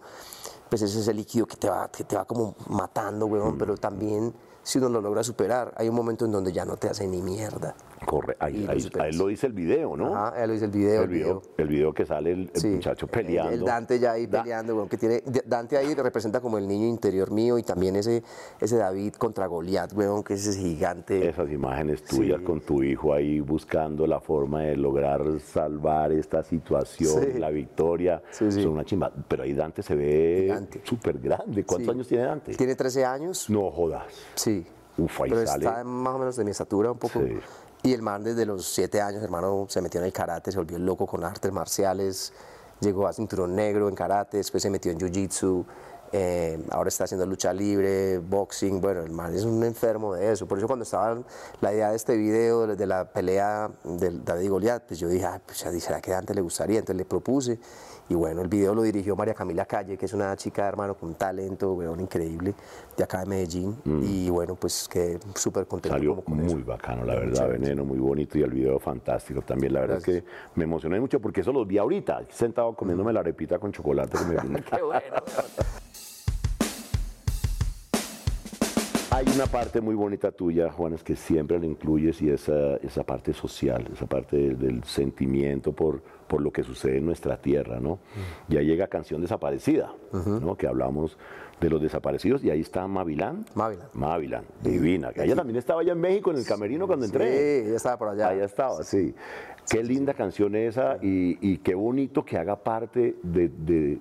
[0.70, 3.32] pues es ese líquido que te va, que te va como matando, Mm.
[3.32, 4.32] weón, pero también
[4.62, 7.20] si uno lo logra superar, hay un momento en donde ya no te hace ni
[7.20, 7.74] mierda.
[8.06, 10.14] Corre, ahí, ahí- ahí lo dice el video, ¿no?
[10.16, 11.02] Ajá, él lo dice el video.
[11.02, 12.68] el, video, el video que sale el, el Sí.
[12.68, 13.52] muchacho peleando.
[13.52, 17.30] El Dante ya ahí peleando, weón, que tiene, Dante ahí representa como el niño interior
[17.30, 18.22] mío y también ese,
[18.58, 21.28] ese David contra Goliat, weón, que es ese gigante.
[21.28, 22.44] Esas imágenes tuyas Sí.
[22.44, 27.38] con tu hijo ahí buscando la forma de lograr salvar esta situación, Sí.
[27.38, 28.22] la victoria.
[28.30, 29.12] Son una chimba.
[29.28, 31.64] Pero ahí Dante se ve súper grande.
[31.64, 32.54] ¿Cuántos años tiene Dante?
[32.54, 33.48] Tiene 13 años.
[33.50, 34.04] No jodas.
[34.34, 34.66] Sí.
[34.98, 35.64] Uf, ahí Pero sale.
[35.66, 37.20] está más o menos de mi estatura un poco.
[37.82, 40.78] Y el man desde los siete años, hermano, se metió en el karate, se volvió
[40.78, 42.32] loco con artes marciales,
[42.80, 45.64] llegó a cinturón negro en karate, después se metió en jiu-jitsu,
[46.12, 50.46] eh, ahora está haciendo lucha libre, boxing, bueno, el man es un enfermo de eso.
[50.46, 51.18] Por eso cuando estaba
[51.60, 55.24] la idea de este video, de la pelea del David y Goliat, pues yo dije,
[55.26, 57.58] ah, pues será que Dante le gustaría, entonces le propuse.
[58.08, 61.10] Y bueno, el video lo dirigió María Camila Calle, que es una chica, hermano, con
[61.10, 62.54] un talento, weón, increíble,
[62.96, 63.76] de acá de Medellín.
[64.02, 66.64] Y bueno, pues quedé súper contento Salió como con muy eso.
[66.66, 67.60] bacano, la verdad, gracias.
[67.60, 69.74] Veneno, muy bonito y el video fantástico también.
[69.74, 70.24] La verdad es que
[70.56, 74.18] me emocioné mucho porque eso los vi ahorita, sentado comiéndome la arepita con chocolate.
[74.18, 75.16] que me- Qué bueno.
[79.20, 83.04] Hay una parte muy bonita tuya, Juan, es que siempre la incluyes y esa, esa
[83.04, 87.80] parte social, esa parte del, del sentimiento por, por lo que sucede en nuestra tierra,
[87.80, 87.98] ¿no?
[88.48, 89.92] Ya llega Canción Desaparecida,
[90.24, 90.56] ¿no?
[90.56, 91.18] Que hablamos
[91.60, 93.44] de los desaparecidos y ahí está Mavilán.
[93.54, 93.88] Mavilán.
[93.92, 95.12] Mavilán, divina.
[95.12, 97.66] Que ella también estaba allá en México en el camerino cuando Sí, entré.
[97.66, 98.28] ella estaba por allá.
[98.28, 99.14] Allá estaba, sí.
[99.70, 103.98] Qué linda canción esa y, y qué bonito que haga parte de, de-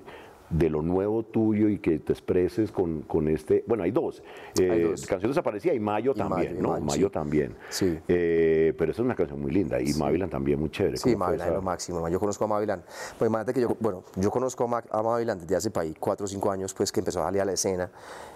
[0.49, 3.63] de lo nuevo tuyo y que te expreses con, con este.
[3.67, 4.23] Bueno, hay dos.
[4.59, 5.05] Eh, Hay dos.
[5.05, 6.69] Canción desaparecida y Mayo Y también, Mayo, ¿no?
[6.71, 7.11] Mayo, Mayo sí.
[7.13, 7.55] también.
[7.69, 7.99] Sí.
[8.07, 10.97] Eh, pero esa es una canción muy linda y Mavilan también muy chévere.
[10.97, 12.09] Sí, ¿Cómo fue Mavilán es lo máximo.
[12.09, 12.83] Yo conozco a Mavilán.
[13.17, 16.25] Pues imagínate que yo, bueno, yo conozco a, Ma- a Mavilán desde hace país cuatro
[16.25, 17.91] o cinco años, pues que empezó a salir a la escena.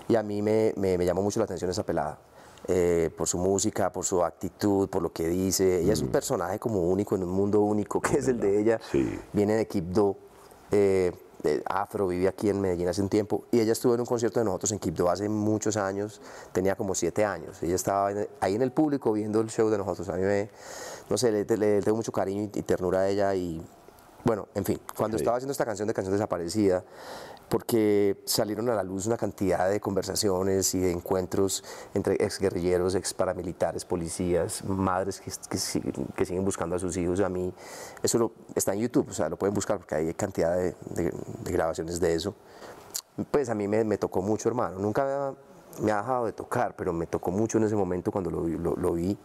[0.07, 2.19] Y a mí me, me- me llamó mucho la atención esa pelada.
[2.67, 5.81] eh, por su música, por su actitud, por lo que dice.
[5.81, 8.79] Ella es un personaje como único en un mundo único que es el de ella.
[8.89, 9.19] Sí.
[9.33, 10.15] Viene de eh,
[10.71, 11.11] eh,
[11.65, 14.45] afro, vive aquí en Medellín hace un tiempo y ella estuvo en un concierto de
[14.45, 17.61] nosotros en Quibdó hace muchos años, tenía como siete años.
[17.61, 20.09] Ella estaba ahí en el público viendo el show de nosotros.
[20.09, 20.49] A mí me,
[21.09, 23.61] no sé, le, tengo mucho cariño y ternura a ella y
[24.25, 25.23] bueno, en fin, cuando Sí.
[25.23, 26.83] estaba haciendo esta canción de Canción Desaparecida,
[27.49, 33.13] porque salieron a la luz una cantidad de conversaciones y de encuentros entre exguerrilleros, ex
[33.13, 37.19] paramilitares, policías, madres que, que siguen, que siguen buscando a sus hijos.
[37.19, 37.53] A mí,
[38.01, 41.13] eso lo- está en YouTube, o sea, lo pueden buscar porque hay cantidad de, de-
[41.43, 42.33] de grabaciones de eso.
[43.29, 44.79] Pues a mí me, me tocó mucho, hermano.
[44.79, 45.33] Nunca
[45.81, 48.75] me ha dejado de tocar, pero me tocó mucho en ese momento cuando lo, lo-
[48.75, 49.17] lo vi.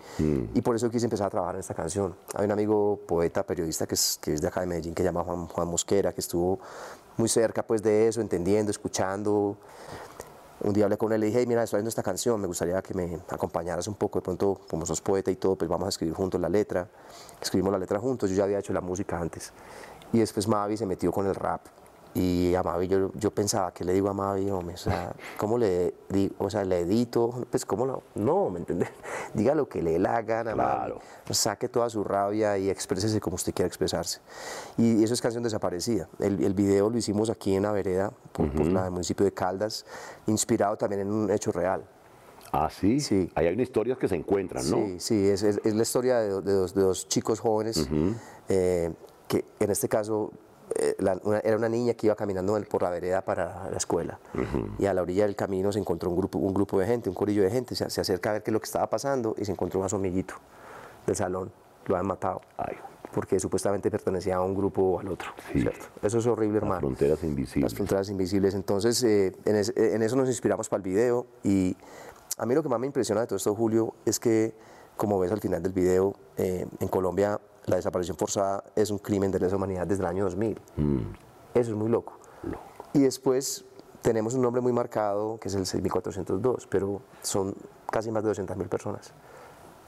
[0.55, 2.15] Y por eso quise empezar a trabajar en esta canción.
[2.35, 5.09] Hay un amigo poeta, periodista, que es, que es de acá de Medellín, que se
[5.09, 6.59] llama Juan, Juan Mosquera, que estuvo
[7.17, 9.57] muy cerca pues, de eso, entendiendo, escuchando.
[10.61, 12.49] Un día hablé con él y le dije, "Hey, mira, estoy haciendo esta canción, me
[12.49, 15.87] gustaría que me acompañaras un poco, de pronto, como sos poeta y todo, pues vamos
[15.87, 16.89] a escribir juntos la letra.
[17.41, 19.53] Escribimos la letra juntos, yo ya había hecho la música antes.
[20.13, 21.61] Y después Mavi se metió con el rap.
[22.15, 24.51] Y a Mavi yo, yo pensaba, ¿qué le digo a Mavi?
[24.51, 24.75] Hombre?
[24.75, 26.35] O sea, ¿cómo le digo?
[26.39, 28.03] O sea, le edito, pues ¿cómo lo...?
[28.15, 28.89] No, ¿me entiendes?
[29.35, 30.77] Diga lo que le la gana, Mavi.
[30.79, 31.01] Claro.
[31.31, 34.21] Saque toda su rabia y exprésese como usted quiera expresarse.
[34.79, 36.09] Y eso es Canción Desaparecida.
[36.19, 39.85] El, el video lo hicimos aquí en la vereda, por, por la- municipio de Caldas,
[40.27, 41.85] inspirado también en un hecho real.
[42.51, 42.99] Ah, sí.
[42.99, 43.31] Sí.
[43.35, 44.77] Ahí hay unas historias que se encuentran, ¿no?
[44.79, 47.87] Sí, sí, es, es- es la historia de, de dos, de dos chicos jóvenes,
[48.49, 48.91] eh,
[49.29, 50.33] que en este caso
[50.99, 54.19] la- una- era una niña que iba caminando por la vereda para la escuela.
[54.79, 57.15] Y a la orilla del camino se encontró un grupo, un grupo de gente, un
[57.15, 59.45] corillo de gente, se, se acerca a ver qué es lo que estaba pasando y
[59.45, 60.35] se encontró a su amiguito
[61.07, 61.51] del salón,
[61.87, 62.41] lo han matado.
[62.57, 62.77] Ay,
[63.13, 65.31] Porque supuestamente pertenecía a un grupo o al otro.
[65.53, 65.61] Sí.
[65.63, 65.87] ¿cierto?
[66.03, 66.81] Eso es horrible, las hermano.
[66.81, 67.63] fronteras invisibles.
[67.63, 68.55] Las fronteras invisibles.
[68.55, 71.27] Entonces, eh, en, es- en eso nos inspiramos para el video.
[71.43, 71.75] Y
[72.37, 74.55] a mí lo que más me impresiona de todo esto, Julio, es que,
[74.99, 79.31] como ves al final del video, eh, en Colombia la desaparición forzada es un crimen
[79.31, 80.61] de lesa humanidad desde el año 2000.
[81.55, 82.19] Eso es muy loco.
[82.93, 83.65] Y después
[84.03, 87.55] tenemos un nombre muy marcado, que es el 6402, pero son
[87.91, 89.13] casi más de 200.000 personas.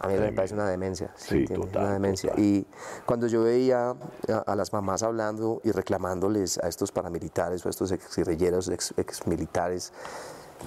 [0.02, 1.12] A mí me parece una demencia.
[1.14, 2.30] Sí, total, Una demencia.
[2.30, 2.44] total.
[2.44, 2.66] Y
[3.04, 7.70] cuando yo veía a, a las mamás hablando y reclamándoles a estos paramilitares o a
[7.70, 9.92] estos ex guerrilleros, ex, exmilitares,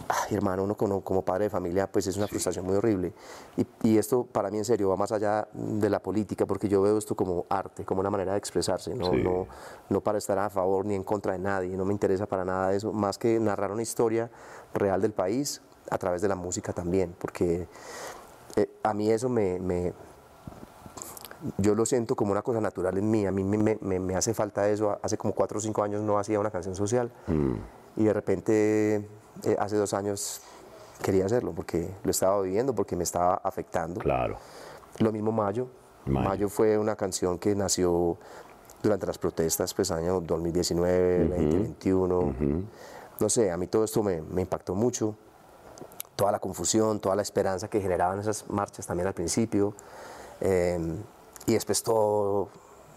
[0.10, 3.14] ay, hermano, uno como, como padre de familia, pues es una frustración muy horrible.
[3.58, 6.82] Y, y esto para mí en serio va más allá de la política, porque yo
[6.82, 9.22] veo esto como arte, como una manera de expresarse, no, Sí.
[9.24, 9.48] no,
[9.90, 12.74] no para estar a favor ni en contra de nadie, no me interesa para nada
[12.74, 14.30] eso, más que narrar una historia
[14.74, 17.68] real del país a través de la música también, porque
[18.56, 19.94] eh, a mí eso me, me-
[21.58, 24.34] yo lo siento como una cosa natural en mí, a mí me, me- me- hace
[24.34, 27.12] falta eso, hace como cuatro o cinco años no hacía una canción social
[27.98, 29.08] y de repente
[29.44, 30.42] eh, hace dos años
[31.02, 34.00] quería hacerlo porque lo estaba viviendo, porque me estaba afectando.
[34.00, 34.38] Claro.
[35.00, 35.68] Lo mismo Mayo.
[36.06, 36.30] Mayo.
[36.30, 36.50] Mayo.
[36.50, 38.18] fue una canción que nació
[38.82, 42.36] durante las protestas, pues año 2019, 2021.
[43.20, 45.16] No sé, a mí todo esto me, me impactó mucho.
[46.16, 49.74] Toda la confusión, toda la esperanza que generaban esas marchas también al principio.
[50.42, 50.80] eh,
[51.46, 52.48] y después todo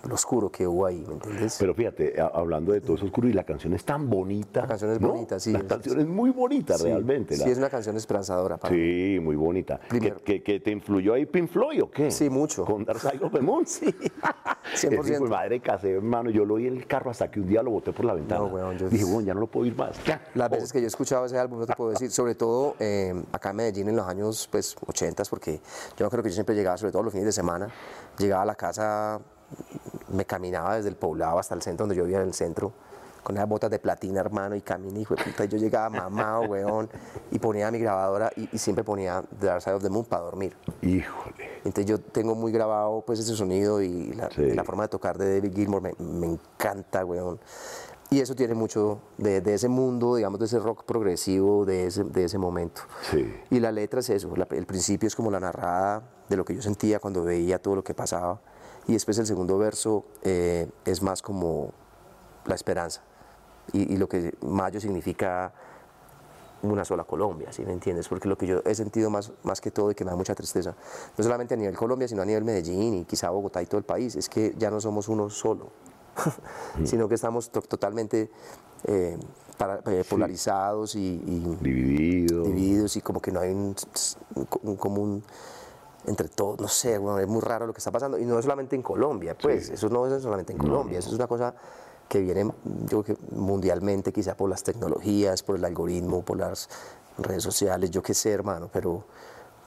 [0.06, 1.56] lo oscuro que hubo ahí, ¿me entiendes?
[1.58, 4.62] Pero fíjate, a- hablando de todo eso oscuro, y la canción es tan bonita.
[4.62, 5.08] La canción es ¿no?
[5.08, 7.36] bonita, sí, La es- canción es muy bonita, Sí, realmente.
[7.36, 8.74] Sí, es una canción esperanzadora para.
[8.74, 9.80] Sí, muy bonita.
[9.88, 12.10] ¿Que, que, que te influyó ahí Pink Floyd o qué?
[12.10, 12.64] Sí, mucho.
[12.64, 13.64] Con Dark Side of the Moon.
[13.76, 13.86] Sí.
[13.86, 15.00] 100%.
[15.00, 16.30] Ese de madre casé, hermano.
[16.30, 18.40] Yo lo oí en el carro hasta que un día lo boté por la ventana.
[18.40, 20.02] No, weón, yo- Dije, bueno, ya no lo puedo ir más.
[20.04, 20.20] Ya.
[20.34, 23.14] Las veces que yo he escuchado ese álbum, no te puedo decir, sobre todo eh,
[23.32, 25.60] acá en Medellín en los años pues, 80, porque
[25.96, 27.68] yo creo que yo siempre llegaba, sobre todo los fines de semana,
[28.18, 29.20] llegaba a la casa,
[30.08, 32.72] me caminaba desde el poblado hasta el centro, donde yo vivía en el centro,
[33.22, 36.42] con esas botas de platina, hermano, y caminé, hijo de puta, y yo llegaba mamado,
[36.48, 36.88] weón,
[37.32, 40.22] y ponía mi grabadora y, y siempre ponía The Dark Side of the Moon para
[40.22, 40.56] dormir.
[40.82, 41.56] Híjole.
[41.64, 44.52] Entonces yo tengo muy grabado pues ese sonido y la, Sí.
[44.54, 47.40] la forma de tocar de David Gilmour me, me encanta, weón.
[48.08, 52.04] Y eso tiene mucho de, de ese mundo, digamos, de ese rock progresivo, de ese,
[52.04, 52.82] de ese momento.
[53.10, 53.34] Sí.
[53.50, 56.54] Y la letra es eso, la- el principio es como la narrada de lo que
[56.54, 58.40] yo sentía cuando veía todo lo que pasaba.
[58.88, 61.72] Y después el segundo verso eh, es más como
[62.44, 63.02] la esperanza.
[63.72, 65.52] Y, y lo que Mayo significa
[66.62, 68.08] una sola Colombia, ¿sí me entiendes?
[68.08, 70.34] Porque lo que yo he sentido más, más que todo y que me da mucha
[70.34, 70.74] tristeza,
[71.16, 73.84] no solamente a nivel Colombia, sino a nivel Medellín y quizá Bogotá y todo el
[73.84, 75.68] país, es que ya no somos uno solo,
[76.84, 78.30] sino que estamos to- totalmente
[78.84, 79.18] eh,
[79.58, 82.42] para- eh, polarizados y, y Dividido.
[82.44, 85.22] divididos y como que no hay un común
[86.06, 88.44] entre todos, no sé, bueno, es muy raro lo que está pasando y no es
[88.44, 91.54] solamente en Colombia, pues, eso no es solamente en Colombia, eso es una cosa
[92.08, 96.68] que viene, yo creo que mundialmente, quizá por las tecnologías, por el algoritmo, por las
[97.18, 99.04] redes sociales, yo qué sé, hermano, pero,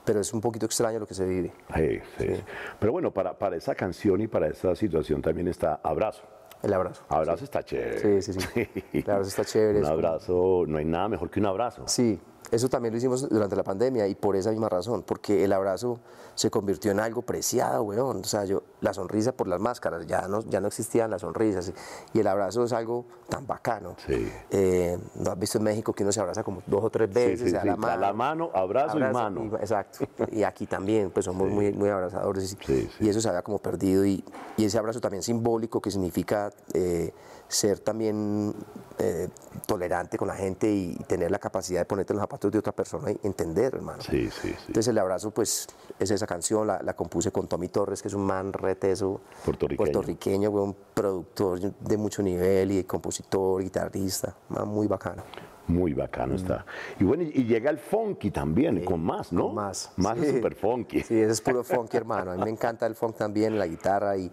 [0.05, 1.51] pero es un poquito extraño lo que se vive.
[1.75, 2.43] Sí, sí.
[2.79, 6.23] Pero bueno, para, para esa canción y para esa situación también está Abrazo.
[6.61, 7.03] El abrazo.
[7.07, 8.21] Abrazo está chévere.
[8.21, 8.83] Sí, sí, sí.
[8.93, 11.83] El abrazo está chévere, Un abrazo, no hay nada mejor que un abrazo.
[11.87, 12.19] Sí,
[12.51, 15.99] eso también lo hicimos durante la pandemia y por esa misma razón, porque el abrazo
[16.35, 18.21] se convirtió en algo preciado, weón.
[18.21, 21.73] O sea, yo, la sonrisa por las máscaras, ya no, ya no existían las sonrisas
[22.13, 23.95] y el abrazo es algo tan bacano.
[24.07, 24.31] Sí.
[24.49, 27.51] Eh, ¿No has visto en México que uno se abraza como dos o tres veces?
[27.51, 29.57] sí, sí, la mano, la mano, abrazo y mano.
[29.59, 30.05] exacto.
[30.31, 32.55] Y aquí también, pues somos muy, muy abrazadores.
[32.67, 32.89] y-.
[32.99, 34.05] Y eso se había como perdido.
[34.05, 34.23] Y,
[34.57, 37.13] y ese abrazo también simbólico que significa eh,
[37.49, 38.53] ser también
[38.99, 39.27] eh,
[39.65, 43.11] tolerante con la gente y tener la capacidad de ponerte los zapatos de otra persona
[43.11, 44.01] y entender, hermano.
[44.01, 44.55] Sí, sí, sí.
[44.67, 48.13] Entonces el abrazo, pues, es esa canción, la, la compuse con Tommy Torres, que es
[48.13, 49.19] un man reteso.
[49.43, 49.77] Puertorriqueño.
[49.77, 55.23] Puertorriqueño, un productor de mucho nivel y compositor, guitarrista, man muy bacano.
[55.69, 56.65] Muy bacano está.
[56.99, 59.43] Y bueno, y llega el funky también, con más, ¿no?
[59.45, 59.91] Con más.
[59.97, 60.25] Más Sí.
[60.25, 61.01] es super funky.
[61.01, 62.31] Sí, es puro funky, hermano.
[62.31, 64.29] A mí me encanta el funk también, la guitarra y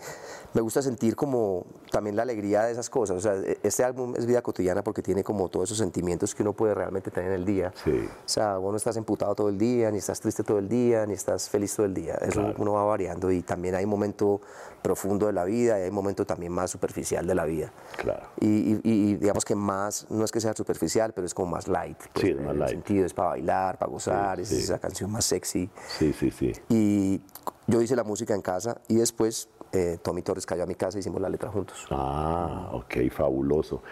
[0.55, 3.19] me gusta sentir como también la alegría de esas cosas.
[3.19, 6.43] O sea, e- este álbum es vida cotidiana porque tiene como todos esos sentimientos que
[6.43, 7.73] uno puede realmente tener en el día.
[7.85, 7.91] Sí.
[7.91, 11.05] O sea, vos no estás emputado todo el día, ni estás triste todo el día,
[11.07, 12.15] ni estás feliz todo el día.
[12.15, 12.55] Eso Claro.
[12.59, 14.41] uno va variando y también hay un momento
[14.83, 17.73] profundo de la vida y hay un momento también más superficial de la vida.
[17.99, 18.27] Claro.
[18.41, 21.69] Y, y- y digamos que más, no es que sea superficial, pero es como más
[21.69, 21.99] light.
[22.13, 22.71] pues, Sí, es en más el light.
[22.71, 24.57] sentido, es para bailar, para gozar, es sí.
[24.57, 25.69] esa canción más sexy.
[25.99, 26.53] Sí, sí, sí.
[26.69, 27.21] Y
[27.67, 30.97] yo hice la música en casa y después eh, Tommy Torres cayó a mi casa
[30.97, 31.87] y hicimos la letra juntos.
[31.91, 33.83] Ah, ok, fabuloso.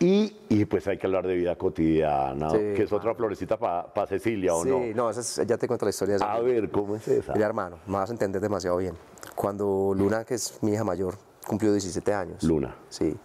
[0.00, 4.06] Y, y pues hay que hablar de vida cotidiana, Sí, que es otra florecita para
[4.06, 4.80] Cecilia, ¿o sí, no?
[5.04, 6.32] no, esa es- ya te cuento la historia de esa.
[6.32, 7.34] A ver, ¿cómo es esa?
[7.34, 8.94] Mira, hermano, me vas a entender demasiado bien.
[9.36, 12.42] Cuando Luna, que es mi hija mayor, cumplió 17 años.
[12.42, 12.74] Luna.
[12.88, 13.16] Sí.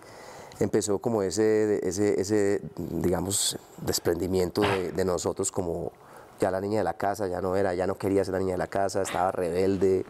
[0.60, 5.92] Empezó como ese, ese, ese digamos, desprendimiento de, de nosotros como
[6.40, 8.52] ya la niña de la casa, ya no era, ya no quería ser la niña
[8.54, 10.06] de la casa, estaba rebelde.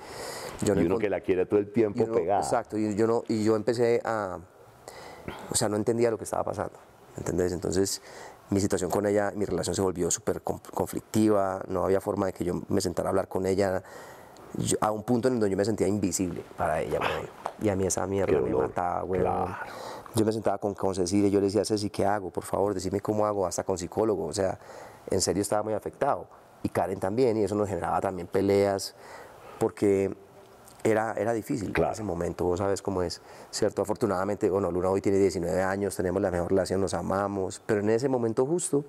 [0.63, 2.41] Yo no y uno que la quiere todo el tiempo uno- pegada.
[2.41, 4.39] Exacto, y yo, no, y yo empecé a,
[5.51, 6.73] o sea, no entendía lo que estaba pasando,
[7.17, 7.51] ¿entendés?
[7.53, 8.01] Entonces
[8.49, 12.33] mi situación con ella, mi relación se volvió súper con- conflictiva, no había forma de
[12.33, 13.81] que yo me sentara a hablar con ella
[14.57, 16.99] yo- a un punto en donde yo me sentía invisible para ella.
[17.61, 19.23] Y a mí esa mierda me mataba, weón.
[19.23, 19.55] claro.
[20.15, 22.29] Yo me sentaba con, con Cecilia y yo le decía, Ceci, ¿qué hago?
[22.29, 24.25] Por favor, decime cómo hago, hasta con psicólogo.
[24.25, 24.59] O sea,
[25.09, 26.27] en serio estaba muy afectado.
[26.61, 28.95] Y Karen también, y eso nos generaba también peleas,
[29.59, 30.15] porque
[30.83, 31.89] era, era difícil Claro.
[31.89, 33.21] en ese momento, vos sabes cómo es,
[33.51, 33.81] ¿cierto?
[33.81, 37.89] Afortunadamente, bueno, Luna hoy tiene 19 años, tenemos la mejor relación, nos amamos, pero en
[37.89, 38.85] ese momento justo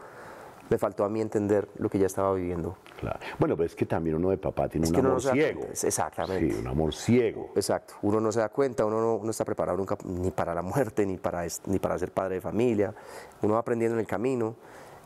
[0.70, 2.76] me faltó a mí entender lo que ella estaba viviendo.
[2.98, 3.18] Claro.
[3.38, 5.60] Bueno, pero es que también uno de papá tiene Es un amor no ciego.
[5.60, 6.54] cuenta, exactamente.
[6.54, 7.50] Sí, un amor ciego.
[7.54, 10.62] Exacto, uno no se da cuenta, uno no, no está preparado nunca ni para la
[10.62, 12.94] muerte, ni para, ni para ser padre de familia,
[13.42, 14.56] uno va aprendiendo en el camino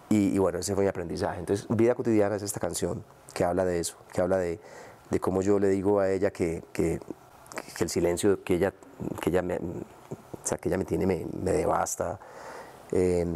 [0.09, 1.41] y, y bueno, ese fue mi aprendizaje.
[1.41, 3.03] Entonces, Vida Cotidiana es esta canción
[3.35, 4.61] que habla de eso, que habla de,
[5.11, 7.01] de cómo yo le digo a ella que, que-
[7.77, 8.73] que el silencio que ella,
[9.21, 9.61] que ella, me, o
[10.45, 12.21] sea, que ella me tiene me, me devasta.
[12.93, 13.27] eh,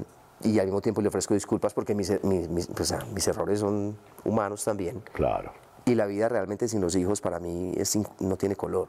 [0.42, 3.61] y al mismo tiempo le ofrezco disculpas porque mis, mis, mis- pues, ah, mis errores
[3.61, 5.02] son humanos también.
[5.12, 5.52] Claro.
[5.85, 8.88] Y la vida realmente sin los hijos para mí es no tiene color.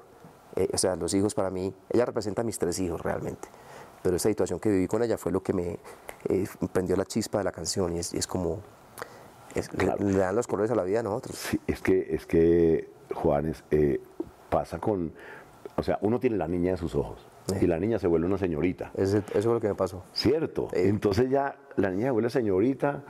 [0.55, 3.47] Eh, o sea, los hijos para mí, ella representa a mis tres hijos realmente.
[4.03, 5.79] Pero esta situación que viví con ella fue lo que me
[6.29, 8.59] eh, prendió la chispa de la canción y es, es como,
[9.55, 10.05] es- le- Claro.
[10.05, 11.35] le, dan los colores a la vida a nosotros.
[11.37, 14.01] Sí, es que, es que Juanes, eh,
[14.49, 15.13] pasa con.
[15.75, 17.25] O sea, uno tiene la niña de sus ojos
[17.61, 18.91] y la niña se vuelve una señorita.
[18.95, 20.03] Ese- eso fue lo que me pasó.
[20.13, 20.67] ¿Cierto?
[20.73, 20.79] Sí.
[20.81, 23.03] Entonces ya la niña se vuelve señorita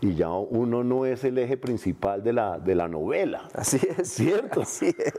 [0.00, 3.48] y ya uno no es el eje principal de la, de la novela.
[3.54, 4.08] Así es.
[4.10, 4.62] ¿Cierto?
[4.62, 5.12] Así es.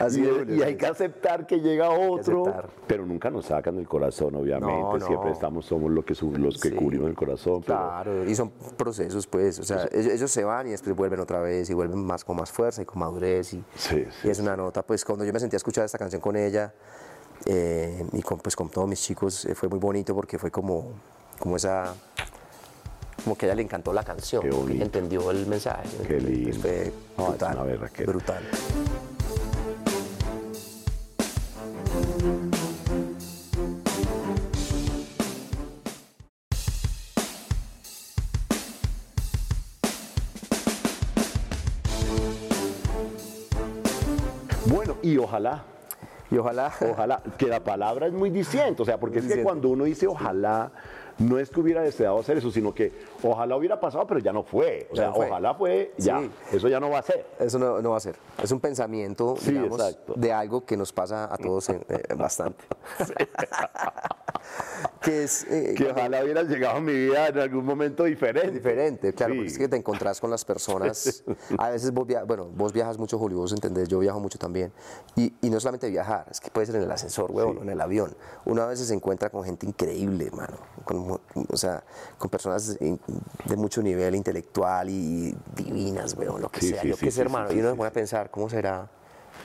[0.00, 2.44] Así y, es, y hay que aceptar que llega otro,
[2.86, 4.74] pero nunca nos sacan del corazón, obviamente.
[4.80, 5.06] No, no.
[5.06, 6.74] Siempre estamos, somos los que, los que Sí.
[6.74, 7.62] cubrimos el corazón.
[7.66, 11.20] pero- Claro, y son procesos, pues, o sea, ellos, ellos se van y después vuelven
[11.20, 14.30] otra vez y vuelven más con más fuerza y con madurez y, Sí, sí, y
[14.30, 16.72] es una nota, pues, cuando yo me sentí a escuchar esta canción con ella
[17.46, 20.92] eh, y con, pues, con todos mis chicos eh, fue muy bonito porque fue como,
[21.38, 21.94] como esa,
[23.24, 26.60] como que a ella le encantó la canción, que entendió el mensaje, Qué Pues lindo.
[26.60, 27.32] fue No,
[27.68, 28.42] es brutal, brutal.
[44.66, 45.64] Bueno, y ojalá,
[46.32, 49.44] Y ojalá, ojalá, que la palabra es muy distinta, o sea, porque es que Diciente.
[49.44, 50.72] cuando uno dice ojalá,
[51.22, 54.42] no es que hubiera deseado hacer eso, sino que ojalá hubiera pasado, pero ya no
[54.42, 54.88] fue.
[54.90, 55.26] O sea, no fue.
[55.26, 56.30] ojalá fue, ya, Sí.
[56.56, 57.24] eso ya no va a ser.
[57.38, 58.16] Eso no, no va a ser.
[58.42, 60.14] Es un pensamiento, Sí, digamos, exacto.
[60.16, 62.64] de algo que nos pasa a todos en- eh, bastante.
[65.00, 68.50] que es eh, Que ojalá hubiera llegado a mi vida en algún momento diferente.
[68.50, 69.38] diferente, claro, Sí.
[69.38, 71.24] porque es que te encontrás con las personas.
[71.58, 74.72] A veces vos viajas, bueno, vos viajas mucho, Julio, vos entendés, yo viajo mucho también.
[75.16, 77.80] Y, y no solamente viajar, es que puede ser en el ascensor, huevón, en el
[77.80, 78.14] avión.
[78.44, 80.56] Uno a veces se encuentra con gente increíble, hermano.
[80.84, 81.11] Con,
[81.48, 81.82] o sea,
[82.18, 86.82] con personas de mucho nivel intelectual y divinas, weón, lo que Sí, sea.
[86.82, 87.52] sí, yo qué sé, hermano.
[87.52, 88.88] y uno se pone a pensar, ¿cómo será?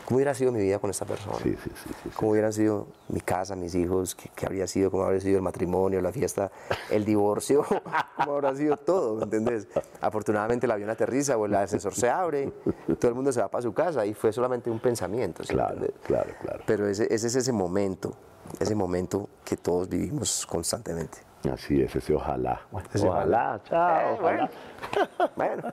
[0.06, 1.38] ¿Cómo hubiera sido mi vida con esta persona?
[1.44, 5.04] Sí, sí, sí, cómo hubieran sido mi casa, mis hijos, qué, qué habría sido, cómo
[5.04, 6.50] habría sido el matrimonio, la fiesta,
[6.90, 7.66] el divorcio,
[8.18, 9.68] cómo habrá sido todo, ¿me entendés?
[10.00, 12.54] Afortunadamente el avión aterriza o el ascensor se abre,
[13.00, 15.58] todo el mundo se va para su casa y fue solamente un pensamiento, ¿sí me
[15.60, 15.96] Claro, entendés?
[16.06, 16.64] claro, claro.
[16.66, 18.14] Pero ese, ese es ese momento,
[18.62, 21.18] ese momento que todos vivimos constantemente.
[21.52, 22.62] Así es, ese ojalá.
[22.94, 24.50] Ese ojalá, chao, Eh, ojalá.
[25.36, 25.64] Bueno,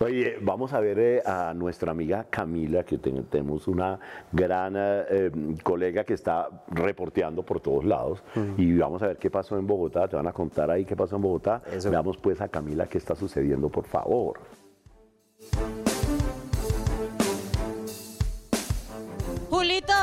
[0.00, 3.98] Oye, vamos a ver eh, a nuestra amiga Camila, que ten- tenemos una
[4.32, 5.30] gran eh,
[5.62, 8.22] colega que está reporteando por todos lados.
[8.56, 10.06] Y vamos a ver qué pasó en Bogotá.
[10.08, 11.62] Te van a contar ahí qué pasó en Bogotá.
[11.72, 11.90] Eso.
[11.90, 14.38] Veamos pues a Camila qué está sucediendo, por favor.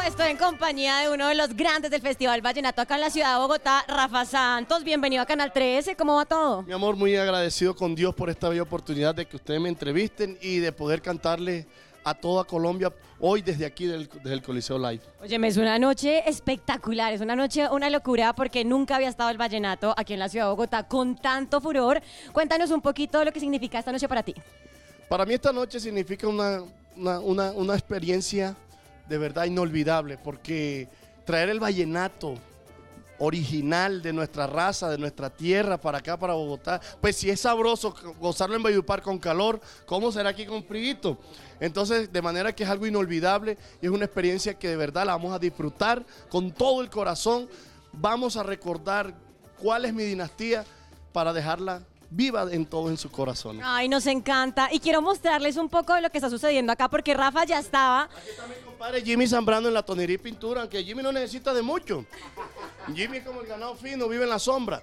[0.08, 3.34] Estoy en compañía de uno de los grandes del Festival Vallenato acá en la ciudad
[3.34, 4.84] de Bogotá, Rafa Santos.
[4.84, 6.62] Bienvenido a Canal 13, ¿cómo va todo?
[6.63, 10.38] Mi amor, muy agradecido con Dios por esta bella oportunidad de que ustedes me entrevisten
[10.41, 11.68] y de poder cantarle
[12.04, 15.02] a toda Colombia hoy desde aquí del, desde el Coliseo Live.
[15.22, 19.38] Oye, es una noche espectacular, es una noche, una locura porque nunca había estado el
[19.39, 22.00] Vallenato aquí en la ciudad de Bogotá con tanto furor.
[22.32, 24.36] Cuéntanos un poquito lo que significa esta noche para ti.
[25.10, 26.62] Para mí esta noche significa una,
[26.96, 28.56] una, una- una experiencia
[29.08, 30.88] de verdad inolvidable porque
[31.26, 32.36] traer el vallenato
[33.18, 37.96] original de nuestra raza, de nuestra tierra para acá, para Bogotá, pues si es sabroso
[38.20, 41.18] gozarlo en Valledupar con calor, ¿cómo será aquí con frío?
[41.60, 45.13] Entonces, de manera que es algo inolvidable y es una experiencia que de verdad la
[45.13, 47.48] vamos a disfrutar con todo el corazón.
[47.94, 49.13] Vamos a recordar
[49.58, 50.65] cuál es mi dinastía
[51.13, 53.60] para dejarla viva en todo en su corazón.
[53.63, 54.70] Ay, nos encanta.
[54.72, 58.10] Y quiero mostrarles un poco de lo que está sucediendo acá porque Rafa ya estaba.
[58.76, 62.04] Compadre Jimmy Zambrano en la tonería y pintura, aunque Jimmy no necesita de mucho.
[62.94, 64.82] Jimmy es como el ganado fino, vive en la sombra.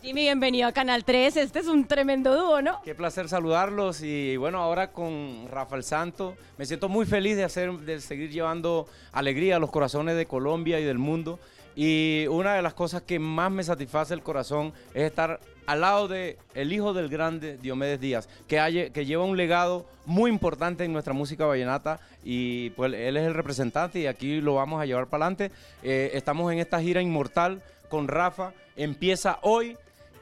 [0.00, 1.36] Jimmy, bienvenido a Canal 3.
[1.36, 2.80] Este es un tremendo dúo, ¿no?
[2.82, 7.70] Qué placer saludarlos y bueno, ahora con Rafael Santo me siento muy feliz de, hacer,
[7.80, 11.38] de seguir llevando alegría a los corazones de Colombia y del mundo.
[11.74, 16.08] Y una de las cosas que más me satisface el corazón es estar al lado
[16.08, 20.84] de el hijo del grande Diomedes Díaz, que, hay- que lleva un legado muy importante
[20.84, 24.86] en nuestra música vallenata y pues él es el representante y aquí lo vamos a
[24.86, 25.50] llevar para adelante.
[25.82, 29.76] Eh, estamos en esta gira inmortal con Rafa, empieza hoy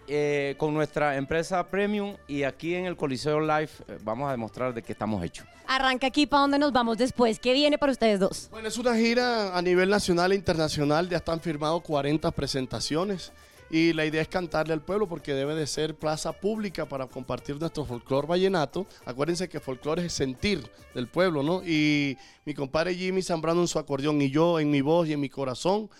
[0.06, 4.74] eh, con nuestra empresa Premium y aquí en el Coliseo Live eh, vamos a demostrar
[4.74, 5.46] de qué estamos hechos.
[5.66, 7.38] Arranca aquí para dónde nos vamos después.
[7.38, 8.48] ¿Qué viene para ustedes dos?
[8.50, 13.32] Bueno, es una gira a nivel nacional e internacional, ya están firmados 40 presentaciones
[13.74, 17.58] y la idea es cantarle al pueblo porque debe de ser plaza pública para compartir
[17.58, 18.86] nuestro folclor vallenato.
[19.04, 21.60] Acuérdense que folclore es sentir del pueblo, ¿no?
[21.66, 25.18] Y mi compadre Jimmy Zambrano en su acordeón y yo en mi voz y en
[25.18, 25.90] mi corazón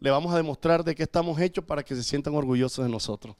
[0.00, 3.36] le vamos a demostrar de qué estamos hechos para que se sientan orgullosos de nosotros.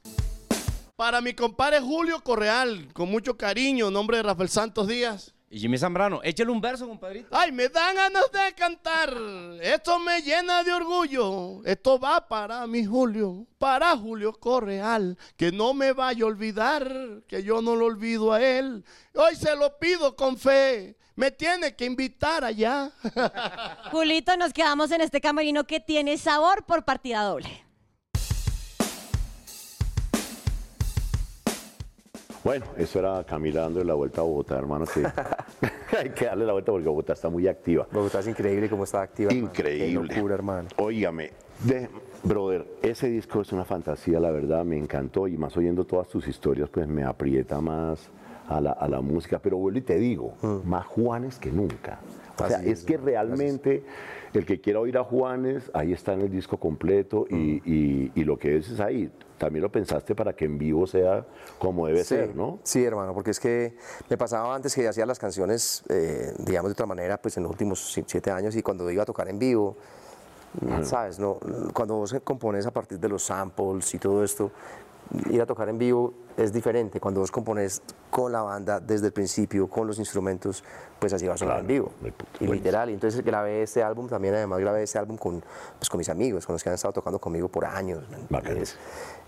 [0.95, 5.32] Para mi compadre Julio Correal, con mucho cariño, nombre de Rafael Santos Díaz.
[5.53, 7.27] Y Jimmy Zambrano, échale un verso, compadrito.
[7.29, 9.15] Ay, me dan ganas de cantar.
[9.61, 11.61] Esto me llena de orgullo.
[11.63, 15.15] Esto va para mi Julio, para Julio Correal.
[15.37, 18.83] Que no me vaya a olvidar, que yo no lo olvido a él.
[19.13, 20.97] Hoy se lo pido con fe.
[21.15, 22.91] Me tiene que invitar allá.
[23.91, 27.63] Julito, nos quedamos en este camerino que tiene sabor por partida doble.
[32.43, 35.01] Bueno, eso era Camila dando la vuelta a Bogotá, hermano, que
[35.97, 37.87] hay que darle la vuelta porque Bogotá está muy activa.
[37.91, 39.31] Bogotá es increíble cómo está activa.
[39.31, 39.47] hermano.
[39.47, 40.07] Increíble.
[40.09, 40.67] Qué locura, hermano.
[40.77, 41.31] Óigame,
[41.63, 41.87] de-
[42.23, 46.27] brother, ese disco es una fantasía, la verdad, me encantó y más oyendo todas tus
[46.27, 48.09] historias, pues me aprieta más
[48.49, 49.39] a la, a la música.
[49.39, 50.33] Pero vuelvo y te digo,
[50.65, 51.99] más Juanes que nunca.
[52.35, 52.61] O sea, Mm.
[52.61, 53.83] Así es es, que hermano, realmente
[54.33, 57.61] el que quiera oír a Juanes, ahí está en el disco completo y, Mm.
[57.65, 61.25] y- y lo que dices ahí, también lo pensaste para que en vivo sea
[61.59, 62.59] como debe Sí, ser, ¿no?
[62.63, 63.75] Sí, hermano, porque es que
[64.09, 67.51] me pasaba antes que hacía las canciones, eh, digamos de otra manera, pues en los
[67.51, 69.75] últimos si- siete años y cuando iba a tocar en vivo,
[70.83, 71.19] ¿sabes?
[71.19, 71.37] No,
[71.73, 74.51] cuando vos compones a partir de los samples y todo esto,
[75.29, 76.99] ir a tocar en vivo es diferente.
[76.99, 80.63] Cuando vos compones con la banda desde el principio, con los instrumentos,
[80.99, 81.91] pues así va a sonar Claro, en vivo.
[82.39, 85.43] Y literal, y entonces grabé este álbum también, además grabé este álbum con,
[85.77, 88.03] pues, con mis amigos, con los que han estado tocando conmigo por años.
[88.09, 88.37] ¿me Bacano.
[88.39, 88.77] entiendes?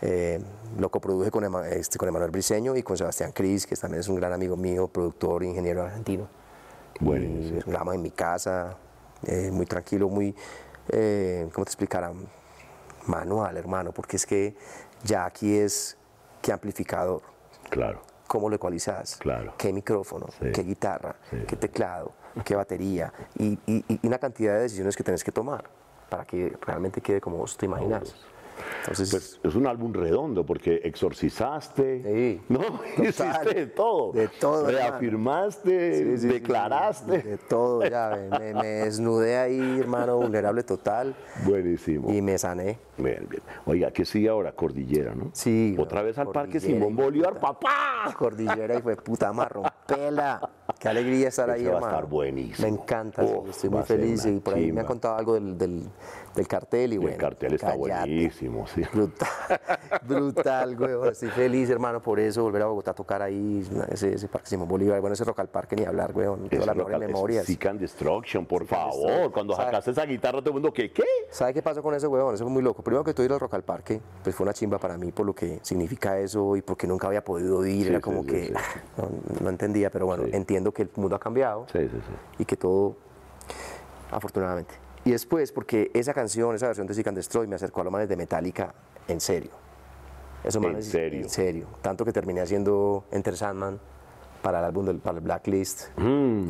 [0.01, 0.39] Eh,
[0.79, 4.07] lo coproduje con, Ema- este, con Emanuel Briseño y con Sebastián Cris, que también es
[4.07, 6.27] un gran amigo mío, productor, ingeniero argentino.
[6.99, 7.59] Buenísimo.
[7.65, 8.77] Y grabamos en mi casa,
[9.25, 10.33] eh, muy tranquilo, muy,
[10.89, 12.11] eh, ¿cómo te explicara?
[13.07, 14.55] Manual, hermano, porque es que
[15.03, 15.97] ya aquí es
[16.45, 17.23] qué amplificador,
[17.71, 18.01] Claro.
[18.27, 19.55] cómo lo ecualizas, Claro.
[19.57, 20.51] qué micrófono, Sí.
[20.53, 21.37] qué guitarra, Sí.
[21.47, 22.11] qué teclado,
[22.43, 25.63] qué batería y, y- y una cantidad de decisiones que tenés que tomar
[26.07, 28.15] para que realmente quede como vos te imaginas.
[28.81, 32.59] Entonces, Pues es un álbum redondo porque exorcizaste, Sí, ¿no?
[32.95, 33.07] total.
[33.09, 34.11] Hiciste de todo.
[34.13, 34.89] De todo, hermano.
[34.91, 37.21] Reafirmaste, Sí, sí, sí, declaraste.
[37.21, 41.15] de todo, ya, me, me desnudé ahí, hermano, vulnerable total
[41.45, 42.11] Buenísimo.
[42.13, 42.77] y me sané.
[42.97, 43.41] Bien, bien.
[43.65, 44.53] Oiga, ¿qué sigue ahora?
[44.53, 45.29] Cordillera, ¿no?
[45.33, 45.75] Sí.
[45.77, 47.41] Otra vez al Parque Simón Bolívar, puta.
[47.53, 48.15] papá.
[48.17, 50.49] Cordillera y fue puta marrón, pela.
[50.79, 51.93] Qué alegría estar Ese ahí, va a hermano.
[51.95, 52.67] estar buenísimo.
[52.67, 55.57] Me encanta, estoy va muy a feliz y por ahí me han contado algo del,
[55.57, 55.83] del,
[56.35, 57.17] del cartel y El bueno.
[57.17, 58.81] cartel está buenísimo, sí.
[58.93, 59.25] Brutal,
[60.03, 61.11] brutal, güey.
[61.11, 64.67] Estoy feliz, hermano, por eso, volver a Bogotá a tocar ahí, ese, ese Parque Simón
[64.67, 64.99] Bolívar.
[65.01, 66.25] Bueno, ese Rock al Parque, ni hablar, güey.
[66.27, 67.45] Todas Ese las mejores local- ese memorias.
[67.45, 68.93] Seek and Destruction, por Seek favor.
[68.93, 69.31] Destruction.
[69.31, 69.65] Cuando ¿Sabe?
[69.67, 70.91] sacaste esa guitarra, todo el mundo, ¿qué?
[70.91, 71.03] ¿Qué?
[71.29, 72.33] ¿Sabe qué pasó con ese huevón?
[72.35, 72.81] Eso fue muy loco.
[72.83, 75.25] Primero que todo ir al Rock al Parque, pues fue una chimba para mí por
[75.25, 77.83] lo que significa eso y porque nunca había podido ir.
[77.85, 78.53] Sí, Era como sí, que sí.
[78.97, 79.09] No,
[79.41, 82.13] no entendía, pero bueno, entiendo que el mundo ha cambiado Sí, sí, sí.
[82.39, 82.95] y que todo,
[84.11, 84.84] afortunadamente.
[85.05, 87.93] Y después, porque esa canción, esa versión de Seek and Destroy me acercó a los
[87.93, 88.73] manes de Metallica
[89.07, 89.51] en serio.
[90.43, 91.21] Esos ¿En manes, serio?
[91.21, 91.67] En serio.
[91.81, 93.79] Tanto que terminé haciendo Enter Sandman
[94.41, 95.89] para el álbum del para el Blacklist.
[95.97, 96.49] Mm.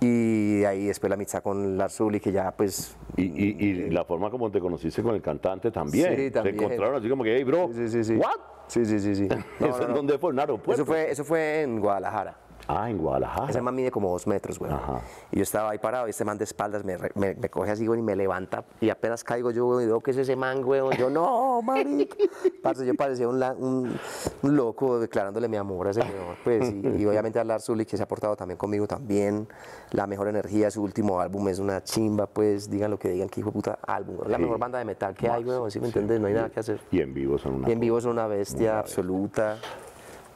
[0.00, 4.04] Y ahí después la mitad con Lars Ulrich, que ya pues Y, y- y la
[4.04, 6.14] forma como te conociste con el cantante también.
[6.16, 6.56] Sí, también.
[6.56, 8.14] Se encontraron así como que, hey, bro, Sí, sí, sí.
[8.16, 8.30] ¿what?
[8.68, 9.28] Sí, sí, sí, sí.
[9.58, 9.94] No, ¿Eso no, no.
[9.94, 10.30] dónde fue?
[10.32, 10.72] ¿En aeropuerto?
[10.82, 12.36] Eso fue, eso fue en Guadalajara.
[12.68, 13.48] Ah, en Guadalajara.
[13.50, 14.70] Ese man mide como dos metros, güey.
[14.70, 15.00] Ajá.
[15.32, 17.86] Y yo estaba ahí parado y este man de espaldas me, me, me coge así,
[17.86, 18.64] güey, y me levanta.
[18.80, 20.82] Y apenas caigo yo, güey, y veo que es ese man, güey.
[20.98, 21.60] Yo, no.
[22.62, 23.98] Parce, yo parecía un, la- un,
[24.42, 26.12] un loco declarándole mi amor a ese güey.
[26.44, 29.48] Pues, y, y obviamente a Lars que se ha portado también conmigo también.
[29.92, 33.40] La mejor energía, su último álbum es una chimba, pues, digan lo que digan, que
[33.40, 34.18] hijo de puta álbum.
[34.26, 34.42] La Sí.
[34.42, 35.58] mejor banda de metal que hay, güey.
[35.70, 36.20] ¿Sí me entiendes?
[36.20, 36.80] No hay nada que hacer.
[36.90, 38.10] Y en vivo son una Y en vivo cosa.
[38.10, 39.56] una bestia absoluta.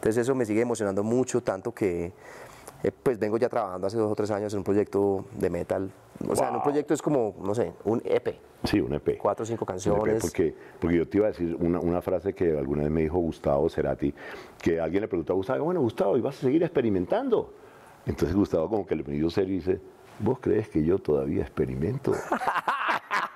[0.03, 2.13] Entonces eso me sigue emocionando mucho, tanto que
[2.83, 5.93] eh, pues vengo ya trabajando hace dos o tres años en un proyecto de metal
[6.29, 8.35] O sea, en un proyecto es como, no sé, un EP.
[8.65, 9.17] Sí, un EP.
[9.19, 10.21] Cuatro o cinco EP, canciones.
[10.21, 13.19] Porque, porque yo te iba a decir una, una frase que alguna vez me dijo
[13.19, 14.13] Gustavo Cerati,
[14.61, 17.55] que alguien le preguntó a Gustavo, bueno, Gustavo, ¿y vas a seguir experimentando?
[18.05, 19.81] Entonces Gustavo como que le pidió serio y dice,
[20.19, 22.13] ¿vos crees que yo todavía experimento?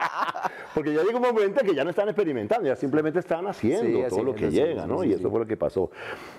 [0.77, 4.05] Porque ya llega un momento que ya no están experimentando, ya simplemente están haciendo Sí,
[4.11, 5.01] todo lo que llega, ¿no?
[5.01, 5.91] sí, y eso fue lo que pasó.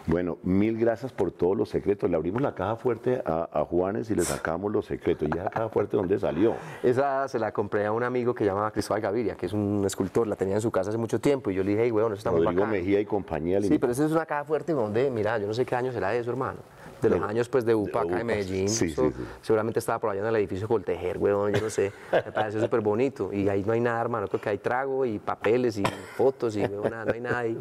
[0.05, 2.07] Bueno, mil gracias por todos los secretos.
[2.07, 5.27] Le abrimos la caja fuerte a, a Juanes y le sacamos los secretos.
[5.27, 6.53] ¿Y esa caja fuerte dónde salió?
[6.83, 10.27] Esa se la compré a un amigo que llama Cristóbal Gaviria, que es un escultor,
[10.27, 11.49] la tenía en su casa hace mucho tiempo.
[11.49, 12.69] Y yo le dije, hey, weón, eso está muy bacán.
[12.69, 13.59] Mejía y compañía.
[13.63, 16.13] Sí, pero esa es una caja fuerte donde, mira, yo no sé qué año será
[16.13, 16.59] eso, hermano.
[17.01, 18.69] De los años, pues, de UPA, acá UPA, de Medellín.
[18.69, 19.01] sí, sí.
[19.41, 21.91] Seguramente estaba por allá en el edificio Coltejer, weón, yo no sé.
[22.11, 23.31] Me pareció súper bonito.
[23.31, 24.27] Y ahí no hay nada, hermano.
[24.27, 25.83] Creo que hay trago y papeles y
[26.15, 27.57] fotos y, weón, nada, no hay nada ahí.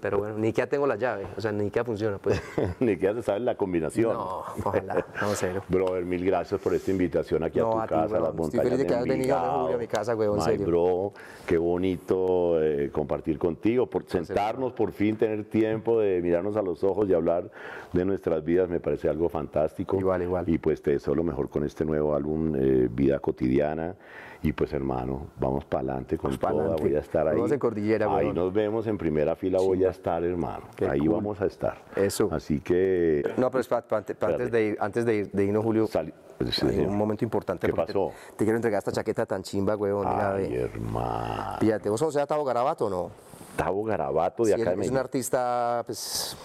[0.00, 1.26] Pero bueno, ni que tengo la llave.
[1.36, 2.40] O sea, ni que funciona, pues.
[2.80, 4.12] Ni que ya se sabe la combinación.
[4.12, 5.62] No, ojalá, no, cero.
[5.68, 8.34] Brother, mil gracias por esta invitación aquí No, a a tu ti, casa, a las
[8.34, 8.44] weón.
[8.46, 10.66] Estoy montañas feliz de que hayas venido, a mi casa, weón, en serio.
[10.66, 11.12] bro,
[11.46, 16.82] qué bonito eh, compartir contigo, por sentarnos, por fin tener tiempo de mirarnos a los
[16.84, 17.50] ojos y hablar
[17.92, 19.98] de nuestras vidas, me parece algo fantástico.
[19.98, 20.48] Igual, igual.
[20.48, 23.94] Y pues te deseo lo mejor con este nuevo álbum, eh, Vida Cotidiana.
[24.42, 27.34] Y pues hermano, vamos para adelante con Vamos pa' toda, voy a estar ahí.
[27.34, 30.64] vemos en Cordillera, Ahí nos vemos en primera fila, voy a estar hermano.
[30.76, 31.08] Qué ahí cool.
[31.10, 31.76] vamos a estar.
[31.96, 32.28] Eso.
[32.30, 33.22] Así que...
[33.36, 36.66] No, pero espérate, pa- pa- antes, de ir, antes de, ir- de irnos, Julio, sí,
[36.66, 37.66] hay un momento importante.
[37.66, 38.12] ¿Qué te- pasó?
[38.36, 40.06] Te, quiero entregar esta chaqueta tan chimba, weón.
[40.06, 41.56] mira, Ay, hermano.
[41.60, 43.10] Fíjate, ¿vos conocés a Tavo Garabato o no?
[43.56, 46.36] Tavo Garabato de Sí, acá él de es un artista pues,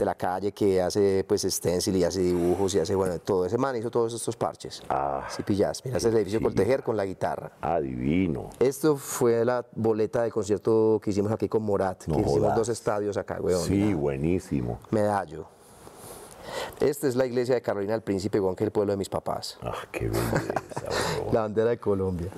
[0.00, 3.44] de la calle que hace pues stencil y hace dibujos y hace, bueno, todo.
[3.44, 4.82] Ese man hizo todos estos parches.
[4.88, 5.26] Ah.
[5.28, 5.84] Sí, pillas.
[5.84, 6.44] Mira, ese es el edificio Sí.
[6.44, 7.52] Coltejer con la guitarra.
[7.60, 8.48] Adivino.
[8.58, 12.68] Esto fue la boleta del concierto que hicimos aquí con Morat, No que hicimos dos
[12.70, 13.62] estadios acá, weón.
[13.62, 13.96] Sí, mira.
[13.96, 14.78] buenísimo.
[14.90, 15.46] Medallo.
[16.80, 19.08] Esta es la iglesia de Carolina del Príncipe, weón, que es el pueblo de mis
[19.10, 19.58] papás.
[19.62, 20.54] Ah, qué belleza.
[21.32, 22.30] La bandera de Colombia.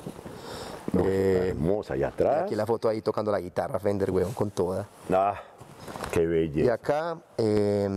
[0.93, 1.97] No, Eh, hermosa.
[1.97, 2.43] ¿Y y atrás?
[2.43, 4.87] aquí la foto ahí tocando la guitarra Fender, weón, con toda.
[5.11, 5.41] Ah,
[6.13, 6.75] qué Y belleza.
[6.75, 7.89] acá, eh,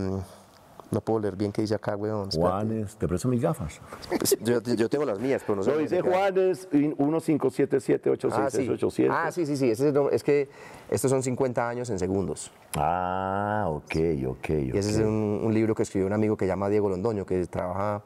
[0.90, 2.28] no puedo leer bien qué dice acá, weón.
[2.28, 2.52] espérate.
[2.52, 3.80] Juanes, te presto mis gafas.
[4.08, 5.70] Pues, Yo, yo tengo las mías, pero no sé.
[5.70, 6.08] Lo dónde dice.
[6.08, 8.30] Juanes, 1577-86687.
[8.32, 9.06] Ah, sí.
[9.10, 9.70] Ah, sí, sí, sí.
[9.70, 10.14] ese es, el nombre.
[10.14, 10.48] es que
[10.88, 12.50] estos son 50 años en segundos.
[12.76, 13.94] Ah, ok,
[14.28, 14.48] ok.
[14.48, 17.26] Y ese es un, un libro que escribió un amigo que se llama Diego Londoño,
[17.26, 18.02] que trabaja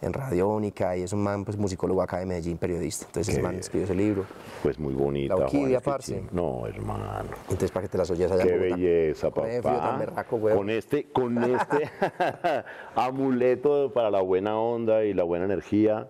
[0.00, 3.06] en Radiónica y es un man, pues, musicólogo acá de Medellín, periodista.
[3.06, 3.60] Entonces, ese man bien.
[3.60, 4.24] escribió ese libro.
[4.62, 5.34] Pues muy bonita.
[5.34, 6.22] La orquídea, parce.
[6.32, 7.30] No, hermano.
[7.44, 8.76] Entonces, para que te las oyes allá en Qué Bogotá.
[8.76, 9.96] belleza, Con ese frío tan papá.
[9.98, 10.40] berraco.
[10.40, 11.90] Con este, con este
[12.94, 16.08] amuleto para la buena onda y la buena energía.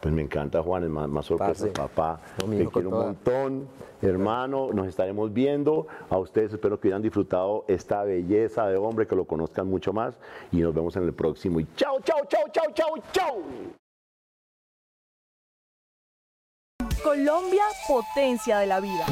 [0.00, 1.88] Pues me encanta, Juan, más, más sorpresas, Parce.
[1.88, 2.20] papá.
[2.38, 3.04] Te quiero un toda.
[3.06, 3.68] montón,
[4.00, 4.70] hermano.
[4.72, 5.86] Nos estaremos viendo.
[6.08, 10.18] A ustedes espero que hayan disfrutado esta belleza de hombre, que lo conozcan mucho más.
[10.52, 11.60] Y nos vemos en el próximo.
[11.60, 13.36] Y chao, chao, chao, chao, chao, chao.
[17.04, 19.06] Colombia, potencia de la vida.